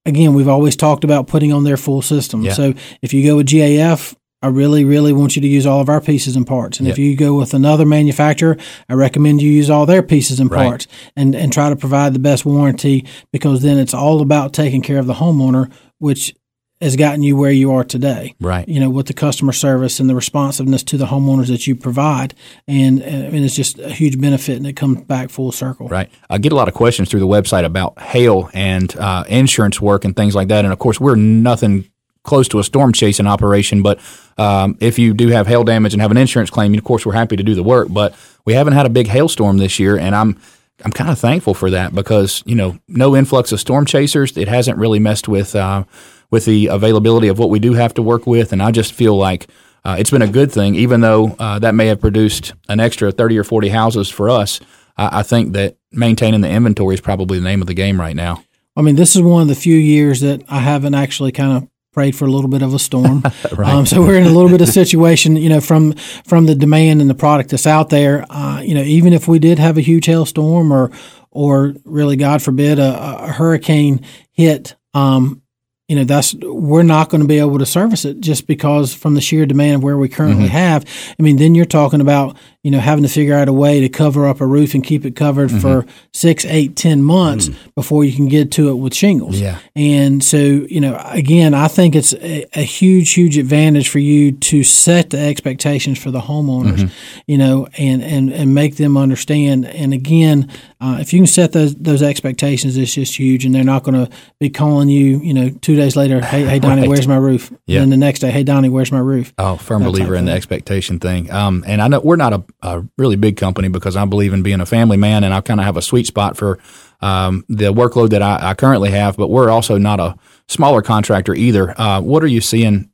again, 0.07 0.33
we've 0.33 0.49
always 0.49 0.77
talked 0.77 1.05
about 1.05 1.27
putting 1.27 1.53
on 1.53 1.65
their 1.65 1.77
full 1.77 2.03
system. 2.03 2.43
Yeah. 2.43 2.53
So 2.53 2.75
if 3.03 3.13
you 3.13 3.25
go 3.25 3.37
with 3.37 3.49
GAF, 3.49 4.15
I 4.43 4.49
really, 4.49 4.85
really 4.85 5.13
want 5.13 5.37
you 5.37 5.43
to 5.43 5.49
use 5.49 5.67
all 5.67 5.81
of 5.81 5.89
our 5.89 6.01
pieces 6.01 6.35
and 6.35 6.47
parts. 6.47 6.79
And 6.79 6.87
yep. 6.87 6.95
if 6.95 6.99
you 6.99 7.17
go 7.17 7.35
with 7.35 7.55
another 7.55 7.87
manufacturer, 7.87 8.57
I 8.89 8.95
recommend 8.95 9.41
you 9.41 9.51
use 9.51 9.71
all 9.71 9.87
their 9.87 10.03
pieces 10.03 10.41
and 10.41 10.51
parts 10.51 10.89
and, 11.17 11.35
and 11.35 11.53
try 11.53 11.69
to 11.69 11.77
provide 11.77 12.13
the 12.13 12.19
best 12.19 12.45
warranty 12.45 13.07
because 13.33 13.63
then 13.63 13.79
it's 13.79 13.95
all 13.95 14.21
about 14.21 14.53
taking 14.53 14.83
care 14.83 14.99
of 14.99 15.07
the 15.07 15.15
homeowner, 15.15 15.73
which 15.99 16.35
has 16.81 16.97
gotten 16.97 17.23
you 17.23 17.37
where 17.37 17.53
you 17.53 17.71
are 17.73 17.85
today. 17.85 18.35
Right. 18.41 18.69
You 18.69 18.81
know, 18.81 18.91
with 18.91 19.07
the 19.07 19.15
customer 19.15 19.53
service 19.53 20.01
and 20.01 20.11
the 20.11 20.17
responsiveness 20.17 20.83
to 20.85 20.97
the 20.97 21.07
homeowners 21.07 21.47
that 21.47 21.67
you 21.67 21.77
provide. 21.77 22.35
And, 22.67 23.01
and 23.01 23.37
it's 23.37 23.55
just 23.55 23.79
a 23.79 23.91
huge 23.91 24.21
benefit 24.21 24.57
and 24.57 24.67
it 24.67 24.73
comes 24.75 25.03
back 25.03 25.31
full 25.31 25.53
circle. 25.53 25.87
Right. 25.87 26.11
I 26.29 26.39
get 26.39 26.51
a 26.51 26.57
lot 26.57 26.67
of 26.67 26.75
questions 26.75 27.09
through 27.09 27.21
the 27.21 27.29
website 27.29 27.65
about 27.65 28.01
hail 28.01 28.51
and 28.53 28.95
uh, 28.97 29.23
insurance 29.29 29.81
work 29.81 30.05
and 30.05 30.17
things 30.17 30.35
like 30.35 30.49
that. 30.49 30.65
And 30.65 30.73
of 30.73 30.81
course, 30.81 30.99
we're 30.99 31.15
nothing 31.15 31.89
close 32.25 32.49
to 32.49 32.59
a 32.59 32.65
storm 32.65 32.93
chasing 32.93 33.27
operation, 33.27 33.83
but 33.83 33.99
um, 34.39 34.77
if 34.81 34.99
you 34.99 35.15
do 35.15 35.29
have 35.29 35.47
hail 35.47 35.65
damage 35.65 35.93
and 35.93 36.03
have 36.03 36.11
an 36.11 36.17
insurance 36.17 36.51
claim, 36.51 36.75
of 36.75 36.85
course, 36.85 37.05
we're 37.05 37.13
happy 37.13 37.37
to 37.37 37.43
do 37.43 37.55
the 37.55 37.63
work. 37.63 37.89
But 37.91 38.15
we 38.45 38.55
haven't 38.55 38.75
had 38.75 38.87
a 38.87 38.91
big 38.91 39.09
hailstorm 39.09 39.59
this 39.59 39.79
year, 39.79 39.97
and 39.97 40.15
I'm 40.15 40.41
I'm 40.85 40.93
kind 40.93 41.11
of 41.11 41.19
thankful 41.19 41.55
for 41.55 41.71
that 41.71 41.95
because 41.95 42.43
you 42.47 42.55
know 42.55 42.79
no 42.89 43.15
influx 43.17 43.53
of 43.53 43.61
storm 43.61 43.87
chasers. 43.87 44.37
It 44.37 44.49
hasn't 44.49 44.79
really 44.79 44.99
messed 44.99 45.29
with 45.29 45.55
uh, 45.55 45.85
with 46.33 46.47
the 46.47 46.67
availability 46.67 47.29
of 47.29 47.39
what 47.39 47.51
we 47.51 47.61
do 47.61 47.75
have 47.75 47.95
to 47.95 48.03
work 48.03 48.27
with. 48.27 48.53
And 48.53 48.63
I 48.63 48.73
just 48.73 48.93
feel 48.93 49.17
like 49.17 49.49
uh, 49.85 49.97
it's 49.99 50.11
been 50.11 50.23
a 50.23 50.29
good 50.29 50.51
thing, 50.51 50.75
even 50.75 51.01
though 51.01 51.37
uh, 51.39 51.59
that 51.61 51.75
may 51.75 51.87
have 51.87 52.01
produced 52.01 52.55
an 52.69 52.81
extra 52.81 53.13
30 53.13 53.39
or 53.39 53.45
40 53.45 53.69
houses 53.69 54.09
for 54.09 54.31
us. 54.31 54.59
I, 54.97 55.21
I 55.21 55.23
think 55.23 55.53
that 55.53 55.77
maintaining 55.93 56.41
the 56.41 56.49
inventory 56.49 56.95
is 56.95 57.01
probably 57.01 57.39
the 57.39 57.45
name 57.45 57.61
of 57.61 57.69
the 57.69 57.75
game 57.75 58.01
right 58.01 58.17
now. 58.17 58.43
I 58.75 58.81
mean, 58.81 58.97
this 58.97 59.15
is 59.15 59.23
one 59.23 59.43
of 59.43 59.49
the 59.49 59.55
few 59.55 59.77
years 59.77 60.21
that 60.21 60.43
I 60.49 60.61
haven't 60.61 60.95
actually 60.95 61.33
kind 61.33 61.59
of 61.59 61.69
prayed 61.93 62.17
for 62.17 62.25
a 62.25 62.31
little 62.31 62.49
bit 62.49 62.63
of 62.63 62.75
a 62.75 62.79
storm. 62.79 63.23
right. 63.57 63.73
um, 63.73 63.87
so 63.87 64.01
we're 64.01 64.19
in 64.19 64.25
a 64.25 64.31
little 64.31 64.49
bit 64.49 64.61
of 64.61 64.69
situation, 64.69 65.37
you 65.37 65.49
know, 65.49 65.61
from 65.61 65.93
from 66.27 66.47
the 66.47 66.55
demand 66.55 67.01
and 67.01 67.09
the 67.09 67.15
product 67.15 67.51
that's 67.51 67.67
out 67.67 67.91
there. 67.91 68.25
Uh, 68.31 68.61
you 68.61 68.75
know, 68.75 68.83
even 68.83 69.13
if 69.13 69.29
we 69.29 69.39
did 69.39 69.59
have 69.59 69.79
a 69.79 69.83
huge 69.83 70.07
hailstorm 70.07 70.73
or 70.73 70.91
or 71.31 71.75
really, 71.85 72.17
God 72.17 72.43
forbid, 72.43 72.79
a, 72.79 73.25
a 73.25 73.29
hurricane 73.29 74.05
hit, 74.33 74.75
um, 74.95 75.43
you 75.89 75.97
know 75.97 76.05
that's 76.05 76.35
we're 76.41 76.83
not 76.83 77.11
going 77.11 77.21
to 77.21 77.27
be 77.29 77.39
able 77.39 77.59
to 77.59 77.67
service 77.67 78.07
it 78.07 78.21
just 78.21 78.47
because 78.47 78.95
from 78.95 79.15
the 79.15 79.21
sheer 79.21 79.45
demand 79.45 79.77
of 79.77 79.83
where 79.83 79.99
we 79.99 80.09
currently 80.09 80.47
mm-hmm. 80.47 80.53
have 80.53 80.87
i 81.19 81.23
mean 81.23 81.37
then 81.37 81.55
you're 81.55 81.67
talking 81.67 82.01
about 82.01 82.35
you 82.63 82.71
know 82.71 82.79
having 82.79 83.03
to 83.03 83.09
figure 83.09 83.35
out 83.35 83.49
a 83.49 83.53
way 83.53 83.81
to 83.81 83.89
cover 83.89 84.27
up 84.27 84.41
a 84.41 84.47
roof 84.47 84.75
and 84.75 84.85
keep 84.85 85.05
it 85.05 85.17
covered 85.17 85.51
mm-hmm. 85.51 85.61
for 85.61 85.87
six 86.13 86.45
eight 86.45 86.77
ten 86.77 87.03
months 87.03 87.49
mm 87.49 87.57
before 87.75 88.05
you 88.05 88.13
can 88.13 88.29
get 88.29 88.53
to 88.53 88.69
it 88.69 88.75
with 88.75 88.95
shingles 88.95 89.41
yeah 89.41 89.59
and 89.75 90.23
so 90.23 90.37
you 90.37 90.81
know 90.81 91.01
again 91.07 91.55
i 91.55 91.67
think 91.67 91.95
it's 91.95 92.13
a, 92.15 92.45
a 92.55 92.63
huge 92.63 93.13
huge 93.13 93.39
advantage 93.39 93.89
for 93.89 93.99
you 93.99 94.33
to 94.33 94.63
set 94.63 95.11
the 95.11 95.19
expectations 95.19 95.99
for 95.99 96.11
the 96.11 96.21
homeowners 96.21 96.81
mm-hmm. 96.81 97.21
you 97.27 97.39
know 97.39 97.67
and 97.79 98.03
and 98.03 98.31
and 98.31 98.55
make 98.55 98.77
them 98.77 98.97
understand 98.97 99.65
and 99.65 99.95
again 99.95 100.51
uh, 100.83 100.99
if 100.99 101.13
you 101.13 101.21
can 101.21 101.29
set 101.29 101.53
those 101.53 101.77
those 101.77 102.03
expectations, 102.03 102.77
it's 102.77 102.93
just 102.93 103.17
huge, 103.17 103.45
and 103.45 103.55
they're 103.55 103.63
not 103.63 103.85
going 103.85 104.05
to 104.05 104.13
be 104.41 104.51
calling 104.51 104.89
you, 104.89 105.21
you 105.21 105.33
know, 105.33 105.49
two 105.49 105.77
days 105.77 105.95
later, 105.95 106.21
hey, 106.21 106.45
hey, 106.45 106.59
Donnie, 106.59 106.81
Right. 106.83 106.89
where's 106.89 107.07
my 107.07 107.17
roof? 107.17 107.53
Yeah. 107.67 107.83
And 107.83 107.93
then 107.93 108.01
the 108.01 108.05
next 108.05 108.19
day, 108.19 108.33
hey, 108.33 108.43
Donnie, 108.43 108.69
where's 108.69 108.91
my 108.91 108.99
roof? 108.99 109.33
Oh, 109.39 109.57
firm 109.57 109.83
That 109.83 109.91
believer 109.91 110.17
in 110.17 110.25
the 110.25 110.33
expectation 110.33 110.99
thing. 110.99 111.31
Um, 111.31 111.63
and 111.69 111.81
I 111.81 111.87
know 111.87 112.01
we're 112.01 112.17
not 112.17 112.33
a, 112.33 112.43
a 112.63 112.85
really 112.99 113.17
big 113.17 113.37
company 113.37 113.69
because 113.69 113.97
I 113.97 114.05
believe 114.05 114.33
in 114.33 114.43
being 114.43 114.61
a 114.61 114.67
family 114.67 114.97
man, 114.97 115.25
and 115.25 115.33
I 115.33 115.41
kind 115.41 115.61
of 115.61 115.67
have 115.67 115.77
a 115.77 115.83
sweet 115.83 116.07
spot 116.07 116.37
for 116.37 116.59
um, 117.01 117.45
the 117.49 117.73
workload 117.73 118.11
that 118.11 118.23
I, 118.23 118.51
I 118.51 118.55
currently 118.55 118.91
have. 118.91 119.17
But 119.17 119.29
we're 119.29 119.51
also 119.51 119.79
not 119.79 120.01
a 120.01 120.17
smaller 120.49 120.83
contractor 120.83 121.35
either. 121.35 121.79
Uh, 121.81 122.01
what 122.01 122.23
are 122.23 122.29
you 122.29 122.41
seeing 122.41 122.91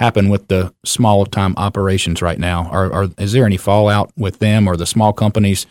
happen 0.00 0.30
with 0.30 0.48
the 0.48 0.74
small 0.84 1.26
time 1.26 1.54
operations 1.56 2.22
right 2.22 2.38
now? 2.38 2.68
Are, 2.70 2.92
are 2.92 3.08
is 3.18 3.32
there 3.32 3.44
any 3.44 3.58
fallout 3.58 4.10
with 4.16 4.38
them 4.38 4.66
or 4.66 4.76
the 4.76 4.86
small 4.86 5.12
companies 5.12 5.66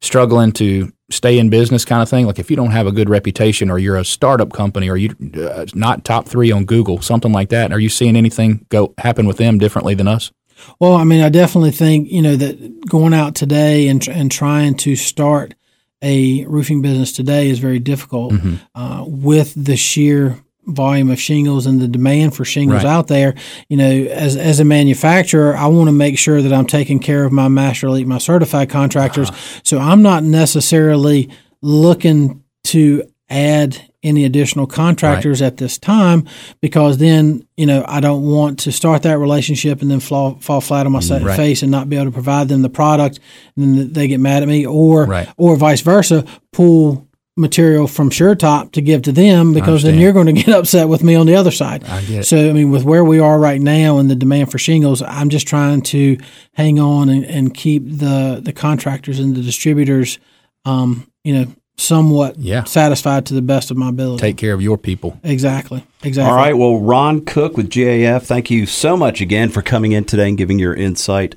struggling 0.00 0.52
to 0.52 0.92
stay 1.10 1.38
in 1.38 1.50
business 1.50 1.84
kind 1.84 2.00
of 2.00 2.08
thing? 2.08 2.26
Like 2.26 2.38
if 2.38 2.48
you 2.50 2.56
don't 2.56 2.70
have 2.70 2.86
a 2.86 2.92
good 2.92 3.08
reputation 3.08 3.70
or 3.70 3.78
you're 3.78 3.96
a 3.96 4.04
startup 4.04 4.52
company 4.52 4.88
or 4.88 4.96
you 4.96 5.14
uh, 5.36 5.66
not 5.74 6.04
top 6.04 6.28
three 6.28 6.52
on 6.52 6.64
Google, 6.64 7.02
something 7.02 7.32
like 7.32 7.48
that. 7.48 7.72
Are 7.72 7.80
you 7.80 7.88
seeing 7.88 8.16
anything 8.16 8.64
go 8.68 8.94
happen 8.98 9.26
with 9.26 9.36
them 9.36 9.58
differently 9.58 9.94
than 9.94 10.06
us? 10.06 10.30
Well, 10.80 10.94
I 10.94 11.04
mean, 11.04 11.22
I 11.22 11.28
definitely 11.28 11.70
think 11.72 12.10
you 12.10 12.22
know 12.22 12.36
that 12.36 12.86
going 12.86 13.14
out 13.14 13.34
today 13.34 13.88
and 13.88 14.06
and 14.08 14.30
trying 14.30 14.74
to 14.78 14.96
start 14.96 15.54
a 16.02 16.44
roofing 16.46 16.82
business 16.82 17.12
today 17.12 17.48
is 17.48 17.58
very 17.60 17.78
difficult 17.78 18.32
Mm-hmm. 18.32 18.54
uh, 18.74 19.04
with 19.06 19.52
the 19.56 19.76
sheer 19.76 20.42
volume 20.66 21.10
of 21.10 21.20
shingles 21.20 21.66
and 21.66 21.80
the 21.80 21.88
demand 21.88 22.34
for 22.36 22.44
shingles 22.44 22.84
Right. 22.84 22.90
out 22.90 23.08
there. 23.08 23.34
You 23.68 23.76
know, 23.76 23.90
as 24.10 24.36
as 24.36 24.60
a 24.60 24.64
manufacturer, 24.64 25.56
I 25.56 25.66
want 25.66 25.88
to 25.88 25.92
make 25.92 26.18
sure 26.18 26.40
that 26.42 26.52
I'm 26.52 26.66
taking 26.66 26.98
care 27.00 27.24
of 27.24 27.32
my 27.32 27.48
Master 27.48 27.86
Elite, 27.88 28.06
my 28.06 28.18
certified 28.18 28.70
contractors. 28.70 29.30
Uh-huh. 29.30 29.60
So 29.64 29.78
I'm 29.78 30.02
not 30.02 30.22
necessarily 30.24 31.30
looking 31.62 32.42
to 32.64 33.04
add 33.28 33.80
any 34.02 34.24
additional 34.24 34.66
contractors 34.66 35.40
at 35.42 35.58
this 35.58 35.78
time 35.78 36.26
because 36.60 36.98
then 36.98 37.46
you 37.56 37.66
know 37.66 37.84
I 37.86 38.00
don't 38.00 38.22
want 38.24 38.58
to 38.60 38.72
start 38.72 39.02
that 39.02 39.18
relationship 39.18 39.80
and 39.82 39.90
then 39.90 40.00
fall 40.00 40.36
fall 40.40 40.60
flat 40.60 40.86
on 40.86 40.92
my 40.92 41.00
Right. 41.00 41.36
face 41.36 41.62
and 41.62 41.70
not 41.70 41.88
be 41.88 41.96
able 41.96 42.06
to 42.06 42.10
provide 42.12 42.48
them 42.48 42.62
the 42.62 42.70
product 42.70 43.20
and 43.56 43.78
then 43.78 43.92
they 43.92 44.08
get 44.08 44.18
mad 44.20 44.42
at 44.42 44.48
me 44.48 44.66
or 44.66 45.04
Right. 45.06 45.28
or 45.36 45.56
vice 45.56 45.80
versa 45.82 46.24
pull 46.52 47.06
material 47.34 47.86
from 47.86 48.10
SureTop 48.10 48.72
to 48.72 48.82
give 48.82 49.02
to 49.02 49.12
them 49.12 49.54
because 49.54 49.82
then 49.82 49.98
you're 49.98 50.12
going 50.12 50.26
to 50.34 50.34
get 50.34 50.48
upset 50.50 50.88
with 50.88 51.02
me 51.02 51.14
on 51.14 51.24
the 51.26 51.34
other 51.34 51.50
side. 51.50 51.82
I. 51.84 52.20
So 52.20 52.50
I 52.50 52.52
mean 52.52 52.70
with 52.70 52.84
where 52.84 53.04
we 53.04 53.20
are 53.20 53.38
right 53.38 53.60
now 53.60 53.98
and 53.98 54.10
the 54.10 54.14
demand 54.14 54.50
for 54.50 54.58
shingles, 54.58 55.00
I'm 55.00 55.30
just 55.30 55.46
trying 55.48 55.80
to 55.82 56.18
hang 56.52 56.78
on 56.78 57.08
and, 57.08 57.24
and 57.24 57.54
keep 57.54 57.84
the 57.86 58.40
the 58.42 58.52
contractors 58.52 59.18
and 59.18 59.34
the 59.34 59.40
distributors 59.42 60.18
um, 60.66 61.06
you 61.24 61.32
know 61.34 61.46
somewhat 61.76 62.38
Yeah. 62.38 62.64
satisfied 62.64 63.26
to 63.26 63.34
the 63.34 63.42
best 63.42 63.70
of 63.70 63.76
my 63.76 63.88
ability. 63.88 64.20
Take 64.20 64.36
care 64.36 64.54
of 64.54 64.62
your 64.62 64.78
people. 64.78 65.18
Exactly. 65.24 65.84
Exactly. 66.02 66.30
All 66.30 66.36
right. 66.36 66.56
Well, 66.56 66.78
Ron 66.78 67.22
Cooke 67.24 67.56
with 67.56 67.70
GAF, 67.70 68.22
thank 68.22 68.50
you 68.50 68.66
so 68.66 68.96
much 68.96 69.20
again 69.20 69.48
for 69.48 69.62
coming 69.62 69.92
in 69.92 70.04
today 70.04 70.28
and 70.28 70.38
giving 70.38 70.58
your 70.58 70.74
insight 70.74 71.34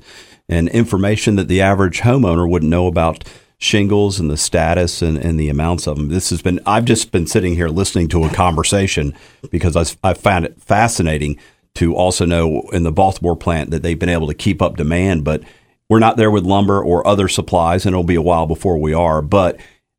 and 0.48 0.68
information 0.68 1.36
that 1.36 1.48
the 1.48 1.60
average 1.60 2.00
homeowner 2.00 2.48
wouldn't 2.48 2.70
know 2.70 2.86
about 2.86 3.24
shingles 3.58 4.20
and 4.20 4.30
the 4.30 4.36
status 4.36 5.00
and, 5.00 5.16
and 5.16 5.40
the 5.40 5.48
amounts 5.48 5.86
of 5.88 5.96
them. 5.96 6.08
This 6.08 6.28
has 6.30 6.42
been, 6.42 6.60
I've 6.66 6.84
just 6.84 7.10
been 7.10 7.26
sitting 7.26 7.54
here 7.54 7.68
listening 7.68 8.06
to 8.08 8.24
a 8.24 8.28
conversation 8.28 9.14
because 9.50 9.74
I, 9.76 10.10
I 10.10 10.14
found 10.14 10.44
it 10.44 10.60
fascinating 10.60 11.38
to 11.76 11.94
also 11.96 12.24
know 12.26 12.62
in 12.72 12.82
the 12.82 12.92
Baltimore 12.92 13.36
plant 13.36 13.70
that 13.70 13.82
they've 13.82 13.98
been 13.98 14.08
able 14.10 14.26
to 14.28 14.34
keep 14.34 14.60
up 14.62 14.76
demand, 14.76 15.24
but 15.24 15.42
we're 15.88 15.98
not 15.98 16.16
there 16.16 16.30
with 16.30 16.44
lumber 16.44 16.82
or 16.82 17.06
other 17.06 17.28
supplies, 17.28 17.86
and 17.86 17.94
it'll 17.94 18.04
be 18.04 18.14
a 18.14 18.22
while 18.22 18.46
before 18.46 18.76
we 18.78 18.92
are. 18.92 19.22
But 19.22 19.58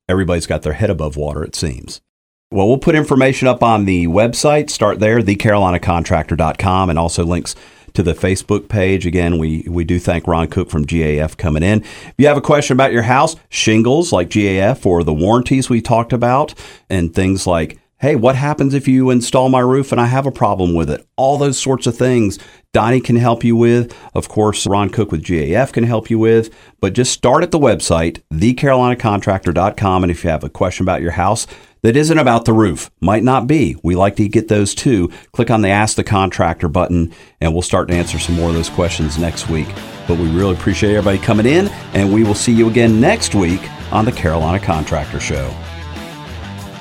everybody's 0.10 0.48
got 0.48 0.62
their 0.62 0.74
head 0.74 0.90
above 0.90 1.18
water, 1.18 1.44
it 1.44 1.56
seems. 1.56 2.02
Well, 2.50 2.68
we'll 2.68 2.78
put 2.78 2.96
information 2.96 3.48
up 3.48 3.62
on 3.62 3.86
the 3.86 4.08
website. 4.08 4.70
Start 4.70 5.00
there, 5.00 5.20
thecarolinacontractor.com, 5.20 6.90
and 6.90 6.98
also 6.98 7.26
links 7.26 7.56
to 7.94 8.04
the 8.04 8.14
Facebook 8.14 8.70
page. 8.70 9.06
Again, 9.06 9.38
we, 9.38 9.66
we 9.68 9.84
do 9.84 10.00
thank 10.00 10.28
Ron 10.28 10.48
Cooke 10.48 10.70
from 10.70 10.86
GAF 10.86 11.36
coming 11.36 11.64
in. 11.64 11.82
If 11.82 12.14
you 12.18 12.28
have 12.28 12.38
a 12.38 12.42
question 12.42 12.78
about 12.78 12.94
your 12.94 13.02
house, 13.02 13.36
shingles 13.50 14.14
like 14.14 14.30
GAF, 14.30 14.86
or 14.86 15.04
the 15.04 15.14
warranties 15.14 15.70
we 15.70 15.82
talked 15.82 16.14
about, 16.14 16.54
and 16.90 17.14
things 17.14 17.46
like, 17.46 17.80
hey, 18.00 18.16
what 18.16 18.36
happens 18.36 18.74
if 18.74 18.88
you 18.88 19.10
install 19.10 19.50
my 19.50 19.60
roof 19.60 19.92
and 19.92 20.00
I 20.00 20.06
have 20.06 20.28
a 20.28 20.32
problem 20.32 20.76
with 20.76 20.90
it? 20.90 21.06
All 21.16 21.38
those 21.38 21.58
sorts 21.58 21.88
of 21.88 21.98
things 21.98 22.38
Donnie 22.72 23.02
can 23.02 23.16
help 23.16 23.44
you 23.44 23.56
with. 23.56 23.96
Of 24.14 24.30
course, 24.30 24.68
Ron 24.68 24.90
Cooke 24.90 25.12
with 25.12 25.24
GAF 25.24 25.74
can 25.74 25.84
help 25.84 26.10
you 26.10 26.20
with. 26.20 26.54
But 26.80 26.94
just 26.94 27.12
start 27.12 27.44
at 27.44 27.52
the 27.52 27.60
website, 27.60 28.22
thecarolinacontractor.com. 28.32 30.04
And 30.04 30.12
if 30.12 30.24
you 30.24 30.30
have 30.30 30.44
a 30.44 30.50
question 30.50 30.84
about 30.84 31.02
your 31.02 31.12
house 31.12 31.48
that 31.82 31.98
isn't 31.98 32.20
about 32.20 32.46
the 32.46 32.54
roof, 32.54 32.92
might 33.02 33.24
not 33.24 33.48
be, 33.48 33.76
we 33.84 33.96
like 33.96 34.16
to 34.18 34.28
get 34.28 34.48
those 34.48 34.76
too. 34.76 35.12
Click 35.32 35.50
on 35.50 35.62
the 35.62 35.70
Ask 35.70 35.96
the 35.96 36.04
Contractor 36.04 36.68
button 36.68 37.12
and 37.42 37.54
we'll 37.54 37.64
start 37.64 37.88
to 37.88 37.96
answer 37.96 38.20
some 38.20 38.36
more 38.36 38.50
of 38.50 38.56
those 38.56 38.70
questions 38.70 39.18
next 39.18 39.50
week. 39.50 39.68
But 40.08 40.20
we 40.20 40.30
really 40.30 40.54
appreciate 40.54 40.96
everybody 40.96 41.18
coming 41.18 41.46
in, 41.46 41.68
and 41.94 42.14
we 42.14 42.24
will 42.24 42.36
see 42.36 42.54
you 42.54 42.70
again 42.70 43.02
next 43.02 43.36
week 43.36 43.62
on 43.92 44.06
the 44.06 44.12
Carolina 44.12 44.60
Contractor 44.60 45.20
Show. 45.20 45.54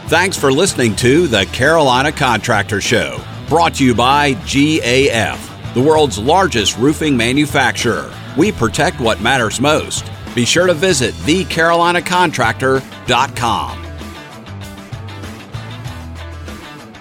Thanks 0.09 0.37
for 0.37 0.53
listening 0.53 0.95
to 0.97 1.27
the 1.27 1.47
Carolina 1.47 2.13
Contractor 2.13 2.81
Show, 2.81 3.21
brought 3.49 3.75
to 3.75 3.85
you 3.85 3.93
by 3.93 4.35
GAF, 4.35 5.75
the 5.75 5.83
world's 5.83 6.17
largest 6.17 6.79
roofing 6.79 7.17
manufacturer. 7.17 8.15
We 8.39 8.53
protect 8.53 9.01
what 9.01 9.21
matters 9.21 9.61
most. 9.61 10.09
Be 10.33 10.45
sure 10.45 10.69
to 10.69 10.75
visit 10.75 11.13
thecarolinacontractor.com. 11.15 13.86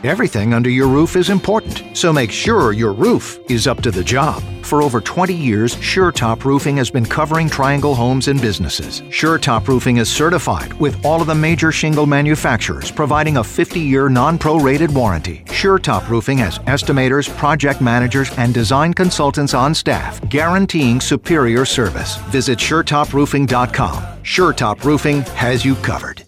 Everything 0.06 0.54
under 0.54 0.70
your 0.70 0.88
roof 0.88 1.15
is 1.15 1.32
important, 1.32 1.98
so 1.98 2.13
make 2.13 2.32
sure 2.32 2.74
your 2.74 2.94
roof 2.94 3.39
is 3.50 3.65
up 3.65 3.82
to 3.82 3.89
the 3.89 4.04
job. 4.04 4.44
For 4.62 4.84
over 4.84 5.02
20 5.02 5.34
years, 5.34 5.76
SureTop 5.78 6.46
Roofing 6.46 6.78
has 6.78 6.91
been 6.91 7.08
covering 7.08 7.50
Triangle 7.50 7.96
homes 7.96 8.28
and 8.28 8.39
businesses. 8.39 9.02
SureTop 9.10 9.68
Roofing 9.68 9.98
is 9.98 10.08
certified 10.08 10.72
with 10.74 11.04
all 11.04 11.22
of 11.22 11.28
the 11.28 11.34
major 11.34 11.72
shingle 11.72 12.06
manufacturers, 12.06 12.91
providing 12.91 13.38
a 13.38 13.41
50-year 13.41 14.08
non-prorated 14.08 14.94
warranty. 14.94 15.41
SureTop 15.46 16.08
Roofing 16.08 16.38
has 16.38 16.60
estimators, 16.60 17.36
project 17.36 17.82
managers, 17.82 18.30
and 18.38 18.54
design 18.54 18.94
consultants 18.94 19.56
on 19.56 19.74
staff, 19.74 20.22
guaranteeing 20.30 21.02
superior 21.02 21.65
service. 21.65 22.18
Visit 22.30 22.60
SureTopRoofing.com. 22.60 24.04
SureTop 24.24 24.84
Roofing 24.84 25.22
has 25.34 25.65
you 25.65 25.74
covered. 25.78 26.25